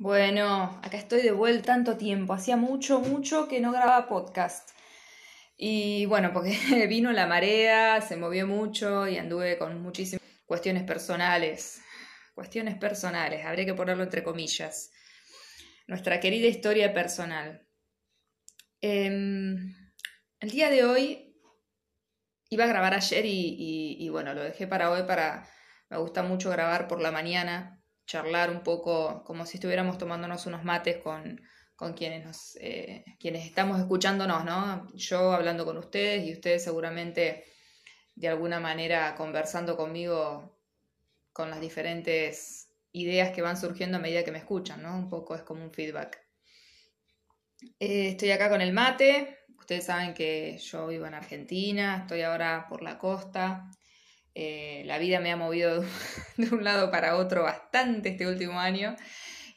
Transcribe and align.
Bueno, 0.00 0.80
acá 0.82 0.96
estoy 0.96 1.20
de 1.20 1.30
vuelta 1.30 1.74
tanto 1.74 1.98
tiempo. 1.98 2.32
Hacía 2.32 2.56
mucho, 2.56 3.00
mucho 3.00 3.48
que 3.48 3.60
no 3.60 3.70
grababa 3.70 4.08
podcast. 4.08 4.70
Y 5.58 6.06
bueno, 6.06 6.32
porque 6.32 6.56
vino 6.88 7.12
la 7.12 7.26
marea, 7.26 8.00
se 8.00 8.16
movió 8.16 8.46
mucho 8.46 9.06
y 9.06 9.18
anduve 9.18 9.58
con 9.58 9.82
muchísimas 9.82 10.22
cuestiones 10.46 10.84
personales. 10.84 11.82
Cuestiones 12.34 12.78
personales, 12.78 13.44
habría 13.44 13.66
que 13.66 13.74
ponerlo 13.74 14.02
entre 14.02 14.22
comillas. 14.22 14.90
Nuestra 15.86 16.18
querida 16.18 16.46
historia 16.46 16.94
personal. 16.94 17.68
Em, 18.80 19.76
el 20.40 20.50
día 20.50 20.70
de 20.70 20.82
hoy 20.82 21.36
iba 22.48 22.64
a 22.64 22.68
grabar 22.68 22.94
ayer 22.94 23.26
y, 23.26 23.96
y 24.00 24.08
bueno, 24.08 24.32
lo 24.32 24.42
dejé 24.42 24.66
para 24.66 24.90
hoy 24.90 25.02
para... 25.02 25.46
Me 25.90 25.98
gusta 25.98 26.22
mucho 26.22 26.48
grabar 26.48 26.88
por 26.88 27.02
la 27.02 27.10
mañana 27.10 27.79
charlar 28.10 28.50
un 28.50 28.64
poco 28.64 29.22
como 29.24 29.46
si 29.46 29.58
estuviéramos 29.58 29.96
tomándonos 29.96 30.44
unos 30.46 30.64
mates 30.64 30.96
con, 30.98 31.40
quienes, 31.96 32.24
nos, 32.24 32.56
eh, 32.60 33.04
quienes 33.20 33.46
estamos 33.46 33.78
escuchándonos, 33.78 34.44
¿no? 34.44 34.88
Yo 34.94 35.32
hablando 35.32 35.64
con 35.64 35.78
ustedes 35.78 36.26
y 36.26 36.32
ustedes 36.32 36.64
seguramente 36.64 37.44
de 38.16 38.26
alguna 38.26 38.58
manera 38.58 39.14
conversando 39.14 39.76
conmigo 39.76 40.58
con 41.32 41.50
las 41.50 41.60
diferentes 41.60 42.68
ideas 42.90 43.30
que 43.30 43.42
van 43.42 43.56
surgiendo 43.56 43.98
a 43.98 44.00
medida 44.00 44.24
que 44.24 44.32
me 44.32 44.38
escuchan, 44.38 44.82
¿no? 44.82 44.96
Un 44.96 45.08
poco 45.08 45.36
es 45.36 45.42
como 45.42 45.62
un 45.62 45.72
feedback. 45.72 46.20
Eh, 47.78 48.08
estoy 48.08 48.32
acá 48.32 48.48
con 48.48 48.60
el 48.60 48.72
mate, 48.72 49.38
ustedes 49.56 49.84
saben 49.84 50.14
que 50.14 50.58
yo 50.58 50.88
vivo 50.88 51.06
en 51.06 51.14
Argentina, 51.14 51.98
estoy 51.98 52.22
ahora 52.22 52.66
por 52.68 52.82
la 52.82 52.98
costa, 52.98 53.70
eh, 54.34 54.82
la 54.86 54.98
vida 54.98 55.20
me 55.20 55.32
ha 55.32 55.36
movido 55.36 55.82
de 56.36 56.48
un 56.50 56.64
lado 56.64 56.90
para 56.90 57.16
otro 57.16 57.42
bastante 57.42 58.10
este 58.10 58.26
último 58.26 58.58
año 58.60 58.96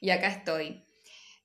y 0.02 0.10
acá 0.10 0.28
estoy. 0.28 0.86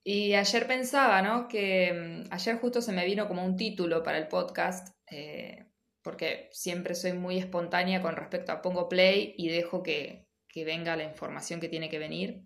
Y 0.03 0.35
ayer 0.35 0.67
pensaba, 0.67 1.21
¿no? 1.23 1.49
Que 1.49 1.93
mm, 1.93 2.33
ayer 2.33 2.57
justo 2.59 2.81
se 2.81 2.93
me 2.93 3.05
vino 3.05 3.29
como 3.29 3.45
un 3.45 3.57
título 3.57 4.03
para 4.03 4.19
el 4.19 4.29
podcast, 4.29 4.97
eh, 5.11 5.67
porque 6.03 6.49
siempre 6.53 6.95
soy 6.95 7.13
muy 7.13 7.39
espontánea 7.39 8.01
con 8.01 8.17
respecto 8.17 8.53
a 8.53 8.63
pongo 8.63 8.89
play 8.89 9.35
y 9.37 9.49
dejo 9.49 9.83
que, 9.83 10.27
venga 10.65 10.97
la 10.97 11.05
información 11.05 11.61
que 11.61 11.69
tiene 11.69 11.89
que 11.89 12.01
venir. 12.01 12.43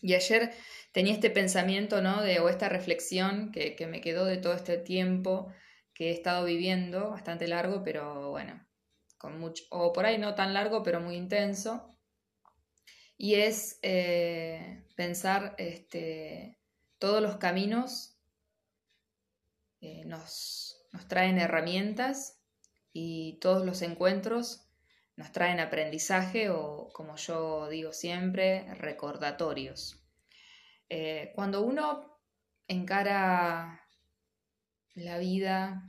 Y 0.00 0.14
ayer 0.14 0.52
tenía 0.92 1.12
este 1.14 1.28
pensamiento, 1.28 2.00
¿no? 2.00 2.22
De, 2.22 2.38
o 2.38 2.48
esta 2.48 2.68
reflexión 2.68 3.50
que, 3.50 3.74
que 3.74 3.88
me 3.88 4.00
quedó 4.00 4.24
de 4.26 4.36
todo 4.36 4.54
este 4.54 4.78
tiempo 4.78 5.52
que 5.94 6.10
he 6.10 6.12
estado 6.12 6.44
viviendo, 6.44 7.10
bastante 7.10 7.48
largo, 7.48 7.82
pero 7.82 8.30
bueno, 8.30 8.64
mucho, 9.30 9.64
o 9.70 9.92
por 9.92 10.06
ahí 10.06 10.18
no 10.18 10.34
tan 10.34 10.54
largo, 10.54 10.82
pero 10.82 11.00
muy 11.00 11.16
intenso. 11.16 11.96
Y 13.16 13.34
es 13.36 13.78
eh, 13.82 14.84
pensar 14.96 15.54
este, 15.58 16.58
todos 16.98 17.22
los 17.22 17.36
caminos 17.36 18.18
eh, 19.80 20.04
nos, 20.06 20.86
nos 20.92 21.06
traen 21.08 21.38
herramientas 21.38 22.40
y 22.92 23.38
todos 23.40 23.64
los 23.64 23.82
encuentros 23.82 24.68
nos 25.16 25.32
traen 25.32 25.60
aprendizaje 25.60 26.50
o, 26.50 26.88
como 26.92 27.16
yo 27.16 27.68
digo 27.68 27.92
siempre, 27.92 28.72
recordatorios. 28.74 30.02
Eh, 30.88 31.32
cuando 31.34 31.62
uno 31.62 32.20
encara 32.66 33.86
la 34.94 35.18
vida 35.18 35.82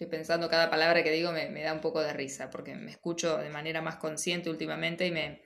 Estoy 0.00 0.16
pensando 0.16 0.48
cada 0.48 0.70
palabra 0.70 1.04
que 1.04 1.10
digo, 1.10 1.30
me, 1.30 1.62
da 1.62 1.74
un 1.74 1.82
poco 1.82 2.00
de 2.00 2.14
risa, 2.14 2.48
porque 2.48 2.74
me 2.74 2.90
escucho 2.90 3.36
de 3.36 3.50
manera 3.50 3.82
más 3.82 3.96
consciente 3.96 4.48
últimamente 4.48 5.06
y 5.06 5.10
me, 5.10 5.42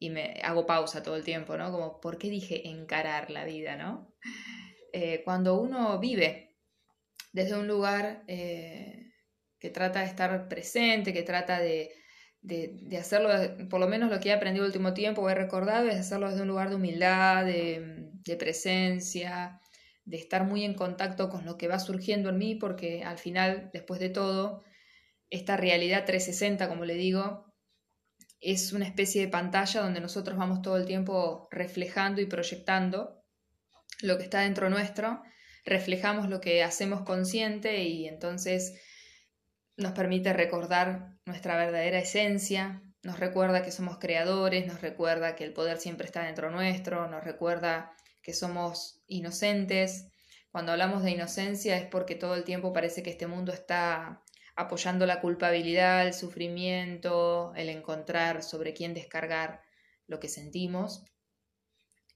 y 0.00 0.10
me 0.10 0.40
hago 0.42 0.66
pausa 0.66 1.04
todo 1.04 1.14
el 1.14 1.22
tiempo, 1.22 1.56
¿no? 1.56 1.70
Como, 1.70 2.00
¿por 2.00 2.18
qué 2.18 2.28
dije 2.28 2.68
encarar 2.68 3.30
la 3.30 3.44
vida, 3.44 3.76
¿no? 3.76 4.12
Eh, 4.92 5.22
cuando 5.24 5.60
uno 5.60 6.00
vive 6.00 6.56
desde 7.32 7.56
un 7.56 7.68
lugar 7.68 8.24
eh, 8.26 9.12
que 9.60 9.70
trata 9.70 10.00
de 10.00 10.06
estar 10.06 10.48
presente, 10.48 11.12
que 11.12 11.22
trata 11.22 11.60
de, 11.60 11.94
de, 12.42 12.98
hacerlo, 12.98 13.28
por 13.70 13.78
lo 13.78 13.86
menos 13.86 14.10
lo 14.10 14.18
que 14.18 14.30
he 14.30 14.32
aprendido 14.32 14.64
el 14.64 14.70
último 14.70 14.92
tiempo 14.92 15.22
o 15.22 15.30
he 15.30 15.36
recordado, 15.36 15.88
es 15.88 15.94
hacerlo 15.94 16.28
desde 16.28 16.42
un 16.42 16.48
lugar 16.48 16.68
de 16.68 16.74
humildad, 16.74 17.44
de, 17.44 18.10
de 18.24 18.36
presencia, 18.36 19.60
de 20.04 20.16
estar 20.18 20.44
muy 20.44 20.64
en 20.64 20.74
contacto 20.74 21.28
con 21.28 21.46
lo 21.46 21.56
que 21.56 21.68
va 21.68 21.78
surgiendo 21.78 22.28
en 22.30 22.38
mí, 22.38 22.54
porque 22.54 23.04
al 23.04 23.18
final, 23.18 23.70
después 23.72 24.00
de 24.00 24.10
todo, 24.10 24.62
esta 25.30 25.56
realidad 25.56 26.04
360, 26.04 26.68
como 26.68 26.84
le 26.84 26.94
digo, 26.94 27.52
es 28.40 28.72
una 28.72 28.84
especie 28.84 29.22
de 29.22 29.28
pantalla 29.28 29.80
donde 29.80 30.00
nosotros 30.00 30.36
vamos 30.36 30.60
todo 30.60 30.76
el 30.76 30.84
tiempo 30.84 31.48
reflejando 31.50 32.20
y 32.20 32.26
proyectando 32.26 33.24
lo 34.02 34.18
que 34.18 34.24
está 34.24 34.40
dentro 34.40 34.68
nuestro, 34.68 35.22
reflejamos 35.64 36.28
lo 36.28 36.40
que 36.40 36.62
hacemos 36.62 37.02
consciente 37.02 37.82
y 37.84 38.06
entonces 38.06 38.80
nos 39.76 39.92
permite 39.92 40.32
recordar 40.34 41.16
nuestra 41.24 41.56
verdadera 41.56 41.98
esencia, 41.98 42.82
nos 43.02 43.18
recuerda 43.18 43.62
que 43.62 43.72
somos 43.72 43.98
creadores, 43.98 44.66
nos 44.66 44.80
recuerda 44.82 45.36
que 45.36 45.44
el 45.44 45.52
poder 45.52 45.78
siempre 45.78 46.06
está 46.06 46.22
dentro 46.22 46.50
nuestro, 46.50 47.08
nos 47.08 47.24
recuerda 47.24 47.94
que 48.24 48.32
somos 48.32 49.00
inocentes. 49.06 50.08
Cuando 50.50 50.72
hablamos 50.72 51.04
de 51.04 51.12
inocencia 51.12 51.76
es 51.76 51.86
porque 51.86 52.16
todo 52.16 52.34
el 52.34 52.42
tiempo 52.42 52.72
parece 52.72 53.04
que 53.04 53.10
este 53.10 53.28
mundo 53.28 53.52
está 53.52 54.24
apoyando 54.56 55.06
la 55.06 55.20
culpabilidad, 55.20 56.06
el 56.06 56.14
sufrimiento, 56.14 57.52
el 57.54 57.68
encontrar 57.68 58.42
sobre 58.42 58.72
quién 58.72 58.94
descargar 58.94 59.62
lo 60.06 60.18
que 60.18 60.28
sentimos. 60.28 61.04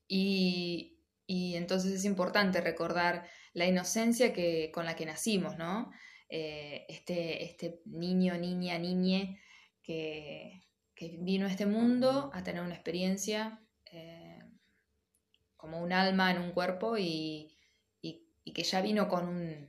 Y, 0.08 0.94
entonces 1.28 1.92
es 1.92 2.04
importante 2.04 2.60
recordar 2.62 3.28
la 3.52 3.66
inocencia 3.66 4.32
que, 4.32 4.70
con 4.72 4.86
la 4.86 4.96
que 4.96 5.04
nacimos, 5.04 5.58
¿no? 5.58 5.90
Eh, 6.30 6.86
este, 6.88 7.44
este, 7.44 7.82
niño, 7.84 8.38
niña, 8.38 8.78
niñe 8.78 9.40
que, 9.82 10.62
vino 11.20 11.46
a 11.46 11.50
este 11.50 11.66
mundo 11.66 12.30
a 12.32 12.42
tener 12.42 12.62
una 12.62 12.74
experiencia 12.74 13.60
como 15.58 15.82
un 15.82 15.92
alma 15.92 16.30
en 16.30 16.38
un 16.38 16.52
cuerpo 16.52 16.96
y, 16.96 17.54
que 18.54 18.62
ya 18.62 18.80
vino 18.80 19.08
con 19.08 19.28
un, 19.28 19.68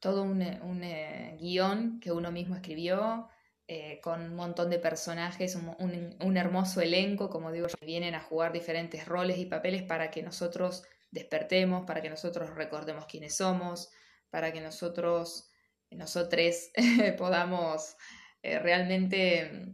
todo 0.00 0.24
un, 0.24 0.42
eh, 0.42 1.36
guion 1.38 2.00
que 2.00 2.10
uno 2.10 2.32
mismo 2.32 2.56
escribió, 2.56 3.28
eh, 3.68 4.00
con 4.02 4.20
un 4.20 4.34
montón 4.34 4.68
de 4.68 4.80
personajes, 4.80 5.54
un, 5.54 6.36
hermoso 6.36 6.80
elenco, 6.80 7.30
como 7.30 7.52
digo, 7.52 7.68
que 7.68 7.86
vienen 7.86 8.16
a 8.16 8.20
jugar 8.20 8.52
diferentes 8.52 9.06
roles 9.06 9.38
y 9.38 9.46
papeles 9.46 9.84
para 9.84 10.10
que 10.10 10.24
nosotros 10.24 10.82
despertemos, 11.12 11.86
para 11.86 12.02
que 12.02 12.10
nosotros 12.10 12.50
recordemos 12.50 13.06
quiénes 13.06 13.36
somos, 13.36 13.92
para 14.28 14.52
que 14.52 14.60
nosotros, 14.60 15.52
nosotros 15.92 16.72
podamos 17.16 17.96
eh, 18.42 18.58
realmente 18.58 19.72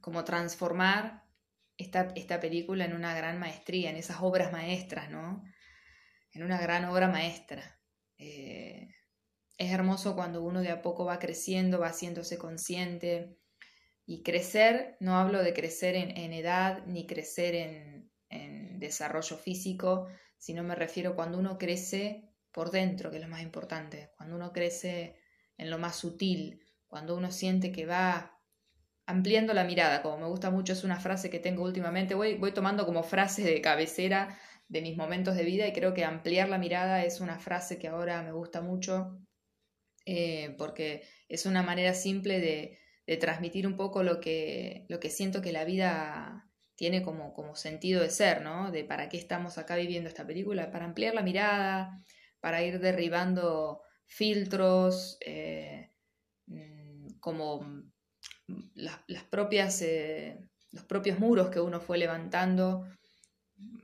como 0.00 0.24
transformar 0.24 1.23
esta, 1.76 2.40
película 2.40 2.84
en 2.84 2.94
una 2.94 3.14
gran 3.14 3.38
maestría, 3.38 3.90
en 3.90 3.96
esas 3.96 4.18
obras 4.20 4.52
maestras, 4.52 5.10
¿no? 5.10 5.42
En 6.32 6.42
una 6.42 6.60
gran 6.60 6.84
obra 6.84 7.08
maestra. 7.08 7.80
Eh, 8.18 8.88
es 9.56 9.70
hermoso 9.70 10.14
cuando 10.14 10.42
uno 10.42 10.62
de 10.62 10.70
a 10.70 10.82
poco 10.82 11.04
va 11.04 11.18
creciendo, 11.18 11.80
va 11.80 11.88
haciéndose 11.88 12.38
consciente. 12.38 13.38
Y 14.06 14.22
crecer, 14.22 14.96
no 15.00 15.16
hablo 15.16 15.42
de 15.42 15.54
crecer 15.54 15.94
en, 15.96 16.32
edad 16.32 16.84
ni 16.86 17.06
crecer 17.06 17.54
en, 17.54 18.12
en, 18.28 18.78
desarrollo 18.78 19.36
físico, 19.38 20.08
sino 20.36 20.62
me 20.62 20.74
refiero 20.74 21.16
cuando 21.16 21.38
uno 21.38 21.56
crece 21.56 22.28
por 22.52 22.70
dentro, 22.70 23.10
que 23.10 23.16
es 23.16 23.22
lo 23.22 23.30
más 23.30 23.42
importante, 23.42 24.10
cuando 24.16 24.36
uno 24.36 24.52
crece 24.52 25.16
en 25.56 25.70
lo 25.70 25.78
más 25.78 25.96
sutil, 25.96 26.60
cuando 26.86 27.16
uno 27.16 27.32
siente 27.32 27.72
que 27.72 27.86
va 27.86 28.33
ampliando 29.06 29.54
la 29.54 29.64
mirada, 29.64 30.02
como 30.02 30.18
me 30.18 30.26
gusta 30.26 30.50
mucho, 30.50 30.72
es 30.72 30.84
una 30.84 30.98
frase 30.98 31.30
que 31.30 31.38
tengo 31.38 31.62
últimamente, 31.62 32.14
voy, 32.14 32.36
voy 32.36 32.52
tomando 32.52 32.86
como 32.86 33.02
frase 33.02 33.42
de 33.42 33.60
cabecera 33.60 34.38
de 34.68 34.82
mis 34.82 34.96
momentos 34.96 35.36
de 35.36 35.44
vida 35.44 35.66
y 35.66 35.72
creo 35.72 35.94
que 35.94 36.04
ampliar 36.04 36.48
la 36.48 36.58
mirada 36.58 37.04
es 37.04 37.20
una 37.20 37.38
frase 37.38 37.78
que 37.78 37.88
ahora 37.88 38.22
me 38.22 38.32
gusta 38.32 38.60
mucho 38.62 39.18
eh, 40.06 40.54
porque 40.58 41.02
es 41.28 41.46
una 41.46 41.62
manera 41.62 41.94
simple 41.94 42.40
de, 42.40 42.78
de, 43.06 43.16
transmitir 43.16 43.66
un 43.66 43.76
poco 43.76 44.02
lo 44.02 44.20
que, 44.20 44.86
lo 44.88 45.00
que 45.00 45.10
siento 45.10 45.42
que 45.42 45.52
la 45.52 45.64
vida 45.64 46.50
tiene 46.76 47.02
como, 47.02 47.32
como 47.34 47.54
sentido 47.54 48.02
de 48.02 48.10
ser, 48.10 48.42
¿no? 48.42 48.70
De 48.70 48.84
para 48.84 49.08
qué 49.08 49.16
estamos 49.16 49.58
acá 49.58 49.76
viviendo 49.76 50.08
esta 50.08 50.26
película, 50.26 50.70
para 50.70 50.84
ampliar 50.84 51.14
la 51.14 51.22
mirada, 51.22 52.02
para 52.40 52.62
ir 52.62 52.80
derribando 52.80 53.80
filtros, 54.06 55.16
eh, 55.24 55.90
mm, 56.46 57.18
como 57.20 57.84
las, 58.74 59.24
propias, 59.24 59.80
eh, 59.82 60.38
los 60.70 60.84
propios 60.84 61.18
muros 61.18 61.50
que 61.50 61.60
uno 61.60 61.80
fue 61.80 61.98
levantando. 61.98 62.86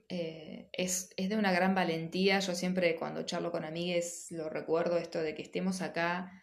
Eh, 0.09 0.69
es, 0.73 1.11
de 1.17 1.37
una 1.37 1.53
gran 1.53 1.75
valentía. 1.75 2.41
Yo 2.41 2.55
siempre 2.55 2.97
cuando 2.97 3.23
charlo 3.23 3.53
con 3.53 3.65
amigues 3.65 4.27
lo 4.31 4.49
recuerdo 4.49 4.99
esto 4.99 5.21
de 5.23 5.35
que 5.35 5.43
estemos 5.43 5.83
acá. 5.83 6.43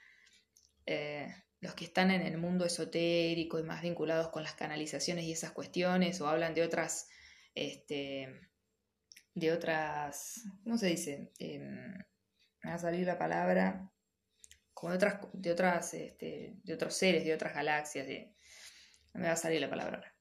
Eh, 0.86 1.28
los 1.60 1.74
que 1.74 1.86
están 1.86 2.12
en 2.12 2.22
el 2.22 2.38
mundo 2.38 2.66
esotérico 2.66 3.60
y 3.60 3.64
más 3.64 3.81
vinculados 3.81 4.30
con 4.30 4.44
las 4.44 4.54
canalizaciones 4.54 5.25
y 5.25 5.31
esas 5.31 5.52
cuestiones, 5.52 6.22
o 6.22 6.28
hablan 6.28 6.54
de 6.54 6.64
otras, 6.64 7.10
este, 7.56 8.42
de 9.34 9.52
otras, 9.52 10.44
¿cómo 10.64 10.78
se 10.78 10.88
dice? 10.88 11.31
Em, 11.40 11.98
me 12.64 12.69
va 12.69 12.75
a 12.75 12.80
salir 12.80 13.08
la 13.08 13.18
palabra, 13.18 13.92
otras, 14.84 15.20
de 15.34 15.52
otras, 15.52 15.94
este, 15.94 16.54
de 16.64 16.74
otros 16.74 16.94
seres, 16.94 17.26
de 17.26 17.34
otras 17.34 17.54
galaxias, 17.54 18.08
de, 18.08 18.34
me 19.14 19.28
va 19.28 19.34
a 19.34 19.38
salir 19.38 19.60
la 19.60 19.70
palabra 19.70 19.98
ahora. 19.98 20.14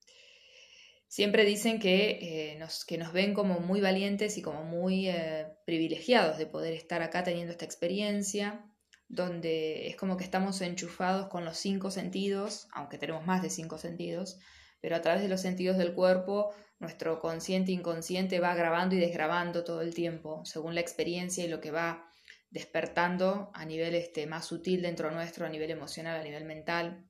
Siempre 1.08 1.44
dicen 1.44 1.78
que, 1.78 2.18
eh, 2.20 2.56
nos, 2.58 2.84
que 2.84 2.98
nos 2.98 3.12
ven 3.12 3.32
como 3.32 3.60
muy 3.60 3.80
valientes 3.80 4.36
y 4.38 4.42
como 4.42 4.64
muy 4.64 5.08
eh, 5.08 5.46
privilegiados 5.64 6.36
de 6.36 6.46
poder 6.46 6.74
estar 6.74 7.02
acá 7.02 7.22
teniendo 7.22 7.52
esta 7.52 7.64
experiencia, 7.64 8.64
donde 9.08 9.86
es 9.86 9.96
como 9.96 10.16
que 10.16 10.24
estamos 10.24 10.60
enchufados 10.60 11.28
con 11.28 11.44
los 11.44 11.58
cinco 11.58 11.90
sentidos, 11.90 12.66
aunque 12.72 12.98
tenemos 12.98 13.24
más 13.24 13.40
de 13.40 13.50
cinco 13.50 13.78
sentidos, 13.78 14.38
pero 14.80 14.96
a 14.96 15.00
través 15.00 15.22
de 15.22 15.28
los 15.28 15.40
sentidos 15.40 15.78
del 15.78 15.94
cuerpo, 15.94 16.52
nuestro 16.80 17.20
consciente 17.20 17.70
e 17.70 17.74
inconsciente 17.74 18.40
va 18.40 18.54
grabando 18.54 18.94
y 18.94 18.98
desgrabando 18.98 19.64
todo 19.64 19.82
el 19.82 19.94
tiempo, 19.94 20.44
según 20.44 20.74
la 20.74 20.80
experiencia 20.80 21.44
y 21.44 21.48
lo 21.48 21.60
que 21.60 21.70
va 21.70 22.10
despertando 22.56 23.50
a 23.52 23.66
nivel 23.66 23.94
este, 23.94 24.26
más 24.26 24.46
sutil 24.46 24.80
dentro 24.80 25.10
nuestro, 25.10 25.44
a 25.44 25.50
nivel 25.50 25.70
emocional, 25.70 26.18
a 26.18 26.24
nivel 26.24 26.46
mental. 26.46 27.06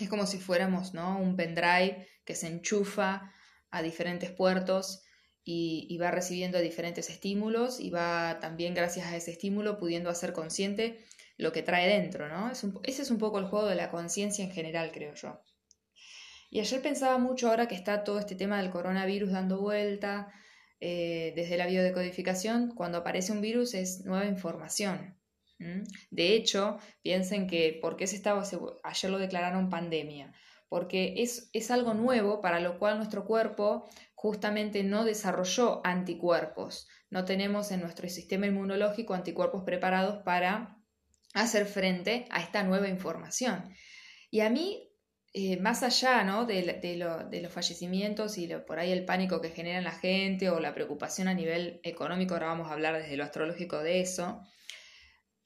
Es 0.00 0.08
como 0.08 0.24
si 0.26 0.38
fuéramos 0.38 0.94
¿no? 0.94 1.18
un 1.18 1.36
pendrive 1.36 2.08
que 2.24 2.34
se 2.34 2.46
enchufa 2.46 3.30
a 3.70 3.82
diferentes 3.82 4.30
puertos 4.30 5.02
y, 5.44 5.94
va 5.98 6.10
recibiendo 6.10 6.58
diferentes 6.58 7.10
estímulos 7.10 7.80
y 7.80 7.90
va 7.90 8.38
también 8.40 8.72
gracias 8.72 9.06
a 9.08 9.16
ese 9.16 9.32
estímulo 9.32 9.78
pudiendo 9.78 10.08
hacer 10.08 10.32
consciente 10.32 11.04
lo 11.36 11.52
que 11.52 11.62
trae 11.62 11.86
dentro, 11.86 12.28
¿no? 12.28 12.50
ese 12.50 13.02
es 13.02 13.10
un 13.10 13.18
poco 13.18 13.38
el 13.38 13.46
juego 13.46 13.66
de 13.66 13.74
la 13.74 13.90
conciencia 13.90 14.42
en 14.42 14.50
general, 14.50 14.90
creo 14.90 15.12
yo. 15.14 15.42
Y 16.50 16.60
ayer 16.60 16.80
pensaba 16.80 17.18
mucho 17.18 17.50
ahora 17.50 17.68
que 17.68 17.74
está 17.74 18.04
todo 18.04 18.18
este 18.18 18.36
tema 18.36 18.60
del 18.60 18.70
coronavirus 18.70 19.32
dando 19.32 19.60
vuelta, 19.60 20.32
eh, 20.80 21.32
desde 21.34 21.56
la 21.56 21.66
biodecodificación, 21.66 22.72
cuando 22.74 22.98
aparece 22.98 23.32
un 23.32 23.40
virus 23.40 23.74
es 23.74 24.04
nueva 24.04 24.26
información. 24.26 25.16
De 26.10 26.34
hecho, 26.36 26.78
piensen 27.02 27.48
que, 27.48 27.76
¿por 27.82 27.96
qué 27.96 28.06
se 28.06 28.14
estaba, 28.14 28.44
ayer 28.84 29.10
lo 29.10 29.18
declararon 29.18 29.70
pandemia? 29.70 30.32
Porque 30.68 31.14
es, 31.16 31.50
es 31.52 31.72
algo 31.72 31.94
nuevo 31.94 32.40
para 32.40 32.60
lo 32.60 32.78
cual 32.78 32.98
nuestro 32.98 33.24
cuerpo 33.24 33.88
justamente 34.14 34.84
no 34.84 35.04
desarrolló 35.04 35.80
anticuerpos. 35.84 36.86
No 37.10 37.24
tenemos 37.24 37.72
en 37.72 37.80
nuestro 37.80 38.08
sistema 38.08 38.46
inmunológico 38.46 39.14
anticuerpos 39.14 39.64
preparados 39.64 40.22
para 40.22 40.78
hacer 41.34 41.66
frente 41.66 42.26
a 42.30 42.40
esta 42.40 42.62
nueva 42.62 42.88
información. 42.88 43.74
Y 44.30 44.40
a 44.40 44.50
mí 44.50 44.87
eh, 45.40 45.56
más 45.60 45.84
allá 45.84 46.24
¿no? 46.24 46.46
de, 46.46 46.96
los 47.40 47.52
fallecimientos 47.52 48.38
y 48.38 48.48
por 48.66 48.80
ahí 48.80 48.90
el 48.90 49.04
pánico 49.04 49.40
que 49.40 49.50
genera 49.50 49.80
la 49.80 49.92
gente 49.92 50.50
o 50.50 50.58
la 50.58 50.74
preocupación 50.74 51.28
a 51.28 51.34
nivel 51.34 51.78
económico, 51.84 52.34
ahora 52.34 52.48
vamos 52.48 52.68
a 52.68 52.72
hablar 52.72 53.00
desde 53.00 53.16
lo 53.16 53.22
astrológico 53.22 53.78
de 53.78 54.00
eso, 54.00 54.42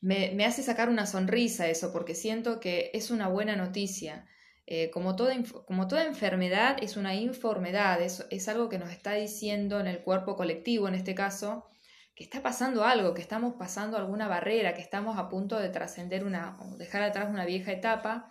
me, 0.00 0.46
hace 0.46 0.62
sacar 0.62 0.88
una 0.88 1.04
sonrisa 1.04 1.68
eso, 1.68 1.92
porque 1.92 2.14
siento 2.14 2.58
que 2.58 2.90
es 2.94 3.10
una 3.10 3.28
buena 3.28 3.54
noticia. 3.54 4.26
Eh, 4.66 4.88
como, 4.90 5.14
toda, 5.14 5.34
como, 5.66 5.88
toda, 5.88 6.04
enfermedad 6.06 6.78
es 6.80 6.96
una 6.96 7.14
informedad, 7.14 8.00
es, 8.00 8.26
es 8.30 8.48
algo 8.48 8.70
que 8.70 8.78
nos 8.78 8.90
está 8.90 9.12
diciendo 9.12 9.78
en 9.78 9.88
el 9.88 10.00
cuerpo 10.00 10.36
colectivo, 10.36 10.88
en 10.88 10.94
este 10.94 11.14
caso, 11.14 11.68
que 12.14 12.24
está 12.24 12.42
pasando 12.42 12.84
algo, 12.84 13.12
que 13.12 13.20
estamos 13.20 13.56
pasando 13.58 13.98
alguna 13.98 14.26
barrera, 14.26 14.72
que 14.72 14.80
estamos 14.80 15.18
a 15.18 15.28
punto 15.28 15.58
de 15.58 15.68
trascender 15.68 16.24
una, 16.24 16.56
o 16.62 16.78
dejar 16.78 17.02
atrás 17.02 17.28
una 17.28 17.44
vieja 17.44 17.72
etapa 17.72 18.30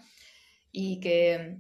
y 0.71 0.99
que 0.99 1.57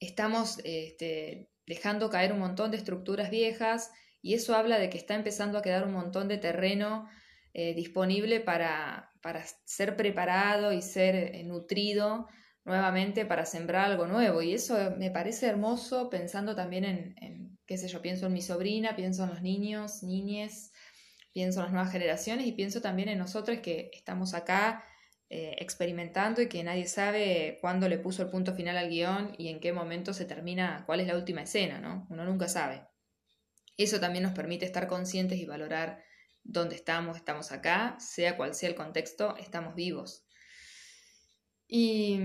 estamos 0.00 0.58
este, 0.64 1.50
dejando 1.66 2.10
caer 2.10 2.32
un 2.32 2.40
montón 2.40 2.70
de 2.70 2.78
estructuras 2.78 3.30
viejas 3.30 3.90
y 4.20 4.34
eso 4.34 4.54
habla 4.54 4.78
de 4.78 4.88
que 4.88 4.98
está 4.98 5.14
empezando 5.14 5.58
a 5.58 5.62
quedar 5.62 5.84
un 5.84 5.92
montón 5.92 6.28
de 6.28 6.38
terreno 6.38 7.08
eh, 7.54 7.74
disponible 7.74 8.40
para, 8.40 9.10
para, 9.20 9.44
ser 9.64 9.96
preparado 9.96 10.72
y 10.72 10.80
ser 10.80 11.14
eh, 11.14 11.42
nutrido 11.44 12.28
nuevamente 12.64 13.26
para 13.26 13.44
sembrar 13.44 13.90
algo 13.90 14.06
nuevo. 14.06 14.40
Y 14.40 14.54
eso 14.54 14.94
me 14.96 15.10
parece 15.10 15.46
hermoso 15.46 16.08
pensando 16.08 16.54
también 16.54 16.84
en, 16.84 17.14
en, 17.20 17.58
qué 17.66 17.76
sé 17.76 17.88
yo, 17.88 18.00
pienso 18.00 18.26
en 18.26 18.32
mi 18.32 18.42
sobrina, 18.42 18.94
pienso 18.94 19.24
en 19.24 19.30
los 19.30 19.42
niños, 19.42 20.02
niñes, 20.04 20.72
pienso 21.32 21.58
en 21.60 21.64
las 21.64 21.72
nuevas 21.72 21.92
generaciones 21.92 22.46
y 22.46 22.52
pienso 22.52 22.80
también 22.80 23.08
en 23.08 23.18
nosotros 23.18 23.58
que 23.58 23.90
estamos 23.92 24.34
acá 24.34 24.84
eh, 25.34 25.56
experimentando 25.60 26.42
y 26.42 26.48
que 26.50 26.62
nadie 26.62 26.86
sabe 26.86 27.56
cuándo 27.62 27.88
le 27.88 27.96
puso 27.96 28.22
el 28.22 28.28
punto 28.28 28.52
final 28.52 28.76
al 28.76 28.90
guion 28.90 29.34
y 29.38 29.48
en 29.48 29.60
qué 29.60 29.72
momento 29.72 30.12
se 30.12 30.26
termina, 30.26 30.82
cuál 30.84 31.00
es 31.00 31.06
la 31.06 31.16
última 31.16 31.40
escena, 31.40 31.80
¿no? 31.80 32.06
Uno 32.10 32.26
nunca 32.26 32.48
sabe. 32.48 32.86
Eso 33.78 33.98
también 33.98 34.24
nos 34.24 34.34
permite 34.34 34.66
estar 34.66 34.88
conscientes 34.88 35.38
y 35.38 35.46
valorar 35.46 36.04
dónde 36.42 36.74
estamos, 36.76 37.16
estamos 37.16 37.50
acá, 37.50 37.96
sea 37.98 38.36
cual 38.36 38.54
sea 38.54 38.68
el 38.68 38.74
contexto, 38.74 39.34
estamos 39.38 39.74
vivos. 39.74 40.26
Y, 41.66 42.20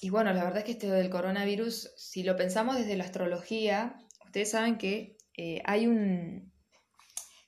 y 0.00 0.10
bueno, 0.10 0.32
la 0.32 0.42
verdad 0.42 0.58
es 0.58 0.64
que 0.64 0.72
este 0.72 0.90
del 0.90 1.08
coronavirus, 1.08 1.92
si 1.96 2.24
lo 2.24 2.34
pensamos 2.34 2.78
desde 2.78 2.96
la 2.96 3.04
astrología, 3.04 3.96
ustedes 4.24 4.50
saben 4.50 4.76
que 4.76 5.18
eh, 5.36 5.62
hay 5.64 5.86
un, 5.86 6.51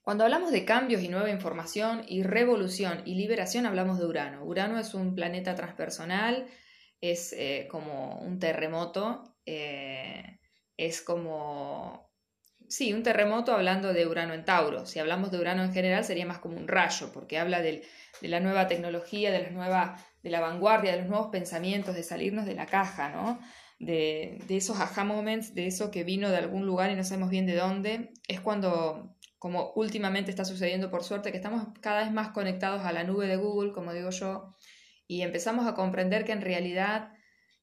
cuando 0.04 0.24
hablamos 0.24 0.52
de 0.52 0.66
cambios 0.66 1.02
y 1.02 1.08
nueva 1.08 1.30
información 1.30 2.04
y 2.06 2.24
revolución 2.24 3.00
y 3.06 3.14
liberación, 3.14 3.64
hablamos 3.64 3.98
de 3.98 4.04
Urano. 4.04 4.44
Urano 4.44 4.78
es 4.78 4.92
un 4.92 5.14
planeta 5.14 5.54
transpersonal, 5.54 6.46
es 7.00 7.32
eh, 7.32 7.66
como 7.70 8.18
un 8.20 8.38
terremoto, 8.38 9.38
eh, 9.46 10.40
es 10.76 11.00
como... 11.00 12.12
Sí, 12.68 12.92
un 12.92 13.02
terremoto 13.02 13.54
hablando 13.54 13.94
de 13.94 14.06
Urano 14.06 14.34
en 14.34 14.44
Tauro. 14.44 14.84
Si 14.84 14.98
hablamos 14.98 15.30
de 15.30 15.38
Urano 15.38 15.64
en 15.64 15.72
general 15.72 16.04
sería 16.04 16.26
más 16.26 16.38
como 16.38 16.58
un 16.58 16.68
rayo, 16.68 17.10
porque 17.12 17.38
habla 17.38 17.62
de 17.62 17.82
la 18.20 18.40
nueva 18.40 18.66
tecnología, 18.68 19.30
de 19.32 19.42
la, 19.42 19.50
nueva, 19.50 19.96
de 20.22 20.30
la 20.30 20.40
vanguardia, 20.40 20.92
de 20.92 20.98
los 20.98 21.08
nuevos 21.08 21.28
pensamientos, 21.28 21.94
de 21.94 22.02
salirnos 22.02 22.44
de 22.44 22.54
la 22.54 22.66
caja, 22.66 23.08
¿no? 23.08 23.40
De, 23.78 24.38
de 24.48 24.56
esos 24.58 24.80
aha 24.80 25.04
moments, 25.04 25.54
de 25.54 25.66
eso 25.66 25.90
que 25.90 26.04
vino 26.04 26.30
de 26.30 26.36
algún 26.36 26.66
lugar 26.66 26.90
y 26.90 26.94
no 26.94 27.04
sabemos 27.04 27.30
bien 27.30 27.46
de 27.46 27.56
dónde. 27.56 28.12
Es 28.28 28.40
cuando 28.40 29.13
como 29.44 29.72
últimamente 29.74 30.30
está 30.30 30.46
sucediendo 30.46 30.90
por 30.90 31.04
suerte, 31.04 31.30
que 31.30 31.36
estamos 31.36 31.66
cada 31.82 32.02
vez 32.02 32.10
más 32.10 32.30
conectados 32.30 32.80
a 32.80 32.92
la 32.92 33.04
nube 33.04 33.26
de 33.26 33.36
Google, 33.36 33.74
como 33.74 33.92
digo 33.92 34.08
yo, 34.08 34.54
y 35.06 35.20
empezamos 35.20 35.66
a 35.66 35.74
comprender 35.74 36.24
que 36.24 36.32
en 36.32 36.40
realidad 36.40 37.12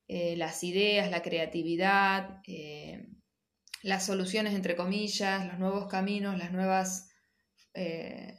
eh, 0.07 0.35
las 0.37 0.63
ideas, 0.63 1.09
la 1.09 1.23
creatividad, 1.23 2.39
eh, 2.45 3.07
las 3.81 4.05
soluciones, 4.05 4.53
entre 4.53 4.75
comillas, 4.75 5.47
los 5.47 5.57
nuevos 5.57 5.87
caminos, 5.87 6.37
las 6.37 6.51
nuevas, 6.51 7.09
eh, 7.73 8.35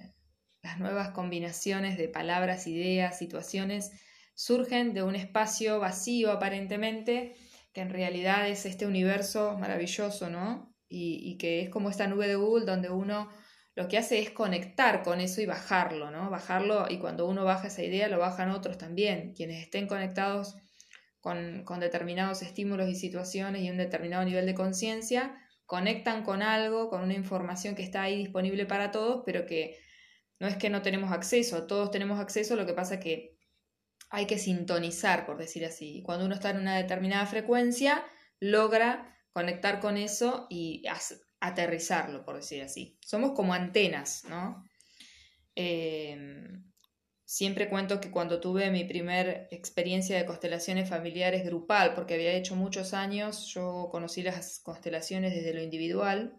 las 0.62 0.78
nuevas 0.78 1.10
combinaciones 1.10 1.98
de 1.98 2.06
palabras, 2.06 2.68
ideas, 2.68 3.18
situaciones, 3.18 3.90
surgen 4.36 4.94
de 4.94 5.02
un 5.02 5.16
espacio 5.16 5.80
vacío 5.80 6.30
aparentemente, 6.30 7.34
que 7.72 7.80
en 7.80 7.90
realidad 7.90 8.48
es 8.48 8.66
este 8.66 8.86
universo 8.86 9.58
maravilloso, 9.58 10.30
¿no? 10.30 10.71
Y, 10.92 11.36
que 11.38 11.62
es 11.62 11.70
como 11.70 11.90
esta 11.90 12.06
nube 12.06 12.28
de 12.28 12.36
Google 12.36 12.66
donde 12.66 12.90
uno 12.90 13.30
lo 13.74 13.88
que 13.88 13.96
hace 13.96 14.20
es 14.20 14.30
conectar 14.30 15.02
con 15.02 15.20
eso 15.20 15.40
y 15.40 15.46
bajarlo, 15.46 16.10
¿no? 16.10 16.28
Bajarlo 16.28 16.86
y 16.90 16.98
cuando 16.98 17.26
uno 17.26 17.44
baja 17.44 17.68
esa 17.68 17.82
idea 17.82 18.08
lo 18.08 18.18
bajan 18.18 18.50
otros 18.50 18.76
también, 18.76 19.32
quienes 19.34 19.62
estén 19.62 19.86
conectados 19.86 20.56
con, 21.20 21.64
con 21.64 21.80
determinados 21.80 22.42
estímulos 22.42 22.88
y 22.88 22.94
situaciones 22.94 23.62
y 23.62 23.70
un 23.70 23.78
determinado 23.78 24.24
nivel 24.24 24.44
de 24.44 24.54
conciencia, 24.54 25.34
conectan 25.64 26.22
con 26.22 26.42
algo, 26.42 26.90
con 26.90 27.00
una 27.02 27.14
información 27.14 27.74
que 27.74 27.82
está 27.82 28.02
ahí 28.02 28.18
disponible 28.18 28.66
para 28.66 28.90
todos, 28.90 29.22
pero 29.24 29.46
que 29.46 29.78
no 30.38 30.46
es 30.46 30.56
que 30.56 30.68
no 30.68 30.82
tenemos 30.82 31.12
acceso, 31.12 31.66
todos 31.66 31.90
tenemos 31.90 32.20
acceso, 32.20 32.56
lo 32.56 32.66
que 32.66 32.74
pasa 32.74 33.00
que 33.00 33.38
hay 34.10 34.26
que 34.26 34.38
sintonizar, 34.38 35.24
por 35.24 35.38
decir 35.38 35.64
así. 35.64 36.02
Cuando 36.04 36.26
uno 36.26 36.34
está 36.34 36.50
en 36.50 36.58
una 36.58 36.76
determinada 36.76 37.24
frecuencia, 37.24 38.04
logra 38.40 39.11
conectar 39.32 39.80
con 39.80 39.96
eso 39.96 40.46
y 40.50 40.82
aterrizarlo, 41.40 42.24
por 42.24 42.36
decir 42.36 42.62
así. 42.62 42.98
Somos 43.00 43.32
como 43.32 43.54
antenas, 43.54 44.24
¿no? 44.28 44.64
Em, 45.54 46.70
siempre 47.24 47.68
cuento 47.68 48.00
que 48.00 48.10
cuando 48.10 48.40
tuve 48.40 48.70
mi 48.70 48.84
primer 48.84 49.48
experiencia 49.50 50.16
de 50.16 50.26
constelaciones 50.26 50.88
familiares 50.88 51.44
grupal, 51.44 51.94
porque 51.94 52.14
había 52.14 52.32
hecho 52.32 52.56
muchos 52.56 52.94
años, 52.94 53.46
yo 53.54 53.88
conocí 53.90 54.22
las 54.22 54.60
constelaciones 54.60 55.34
desde 55.34 55.54
lo 55.54 55.62
individual, 55.62 56.36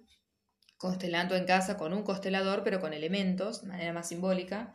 constelando 0.77 1.35
en 1.35 1.45
casa 1.45 1.77
con 1.77 1.93
un 1.93 2.03
constelador, 2.03 2.63
pero 2.63 2.79
con 2.79 2.93
elementos, 2.93 3.61
de 3.61 3.67
manera 3.67 3.93
más 3.93 4.09
simbólica. 4.09 4.73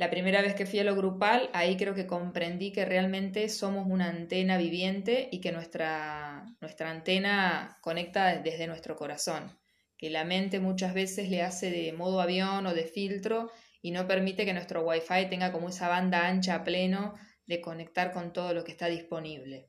La 0.00 0.08
primera 0.08 0.40
vez 0.40 0.54
que 0.54 0.64
fui 0.64 0.78
a 0.78 0.84
lo 0.84 0.96
grupal, 0.96 1.50
ahí 1.52 1.76
creo 1.76 1.94
que 1.94 2.06
comprendí 2.06 2.72
que 2.72 2.86
realmente 2.86 3.50
somos 3.50 3.86
una 3.86 4.08
antena 4.08 4.56
viviente 4.56 5.28
y 5.30 5.42
que 5.42 5.52
nuestra, 5.52 6.46
nuestra 6.62 6.90
antena 6.90 7.76
conecta 7.82 8.36
desde 8.36 8.66
nuestro 8.66 8.96
corazón, 8.96 9.58
que 9.98 10.08
la 10.08 10.24
mente 10.24 10.58
muchas 10.58 10.94
veces 10.94 11.28
le 11.28 11.42
hace 11.42 11.70
de 11.70 11.92
modo 11.92 12.22
avión 12.22 12.66
o 12.66 12.72
de 12.72 12.84
filtro 12.84 13.50
y 13.82 13.90
no 13.90 14.06
permite 14.06 14.46
que 14.46 14.54
nuestro 14.54 14.80
wifi 14.84 15.26
tenga 15.28 15.52
como 15.52 15.68
esa 15.68 15.88
banda 15.88 16.28
ancha 16.28 16.54
a 16.54 16.64
pleno 16.64 17.12
de 17.44 17.60
conectar 17.60 18.10
con 18.10 18.32
todo 18.32 18.54
lo 18.54 18.64
que 18.64 18.72
está 18.72 18.86
disponible. 18.86 19.68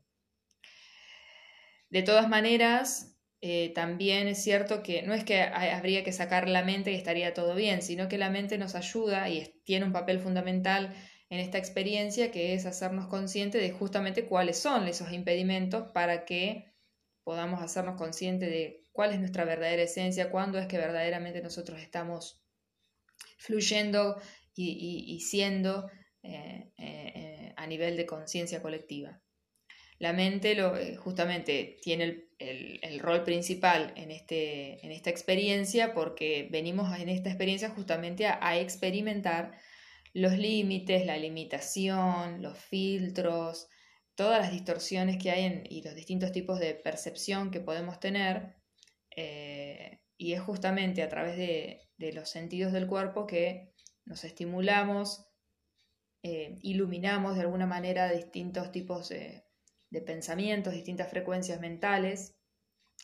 De 1.90 2.04
todas 2.04 2.30
maneras, 2.30 3.11
eh, 3.44 3.72
también 3.74 4.28
es 4.28 4.44
cierto 4.44 4.84
que 4.84 5.02
no 5.02 5.16
es 5.16 5.24
que 5.24 5.42
habría 5.42 6.04
que 6.04 6.14
sacar 6.14 6.48
la 6.48 6.64
mente 6.64 6.92
y 6.92 6.96
estaría 6.96 7.34
todo 7.34 7.56
bien, 7.56 7.82
sino 7.82 8.08
que 8.08 8.20
la 8.20 8.30
mente 8.30 8.60
nos 8.60 8.76
ayuda 8.76 9.30
y 9.30 9.60
tiene 9.66 9.86
un 9.86 9.92
papel 9.92 10.20
fundamental 10.20 10.94
en 11.30 11.40
esta 11.40 11.58
experiencia 11.58 12.30
que 12.30 12.54
es 12.54 12.68
hacernos 12.68 13.08
conscientes 13.08 13.60
de 13.60 13.72
justamente 13.72 14.26
cuáles 14.26 14.60
son 14.60 14.88
esos 14.88 15.12
impedimentos 15.12 15.88
para 15.92 16.24
que 16.26 16.72
podamos 17.24 17.64
hacernos 17.64 17.96
conscientes 17.98 18.50
de 18.50 18.86
cuál 18.92 19.12
es 19.12 19.20
nuestra 19.20 19.44
verdadera 19.44 19.84
esencia, 19.84 20.30
cuándo 20.30 20.60
es 20.60 20.68
que 20.68 20.78
verdaderamente 20.78 21.42
nosotros 21.42 21.80
estamos 21.82 22.44
fluyendo 23.38 24.22
y, 24.54 25.20
siendo 25.22 25.90
eh, 26.22 26.72
eh, 26.78 27.54
a 27.56 27.66
nivel 27.66 27.98
de 27.98 28.06
conciencia 28.06 28.62
colectiva. 28.62 29.20
La 30.02 30.14
mente 30.14 30.56
lo, 30.56 30.76
eh, 30.78 30.96
justamente 30.96 31.78
tiene 31.84 32.26
el, 32.40 33.00
rol 33.00 33.24
principal 33.24 33.94
en, 33.96 34.10
este, 34.10 34.84
en 34.84 34.92
esta 34.92 35.12
experiencia 35.12 35.94
porque 35.94 36.48
venimos 36.50 37.00
en 37.00 37.08
esta 37.08 37.30
experiencia 37.30 37.70
justamente 37.70 38.26
a 38.26 38.58
experimentar 38.58 39.52
los 40.14 40.36
límites, 40.40 41.06
la 41.06 41.18
limitación, 41.18 42.42
los 42.42 42.58
filtros, 42.58 43.68
todas 44.16 44.40
las 44.40 44.52
distorsiones 44.52 45.22
que 45.22 45.30
hay 45.30 45.62
y 45.70 45.84
los 45.84 45.94
distintos 45.94 46.32
tipos 46.32 46.60
de 46.60 46.74
percepción 46.74 47.52
que 47.52 47.60
podemos 47.60 48.00
tener. 48.00 48.56
Eh, 49.16 50.02
y 50.18 50.34
es 50.34 50.42
justamente 50.42 51.04
a 51.04 51.10
través 51.10 51.38
de, 51.38 51.88
los 52.14 52.28
sentidos 52.28 52.74
del 52.74 52.88
cuerpo 52.88 53.28
que 53.28 53.76
nos 54.04 54.24
estimulamos, 54.24 55.28
eh, 56.24 56.58
iluminamos 56.64 57.36
de 57.36 57.42
alguna 57.42 57.68
manera 57.68 58.12
distintos 58.12 58.72
tipos 58.72 59.10
de, 59.10 59.44
de 59.92 60.02
pensamientos, 60.02 60.74
distintas 60.74 61.10
frecuencias 61.10 61.60
mentales, 61.60 62.36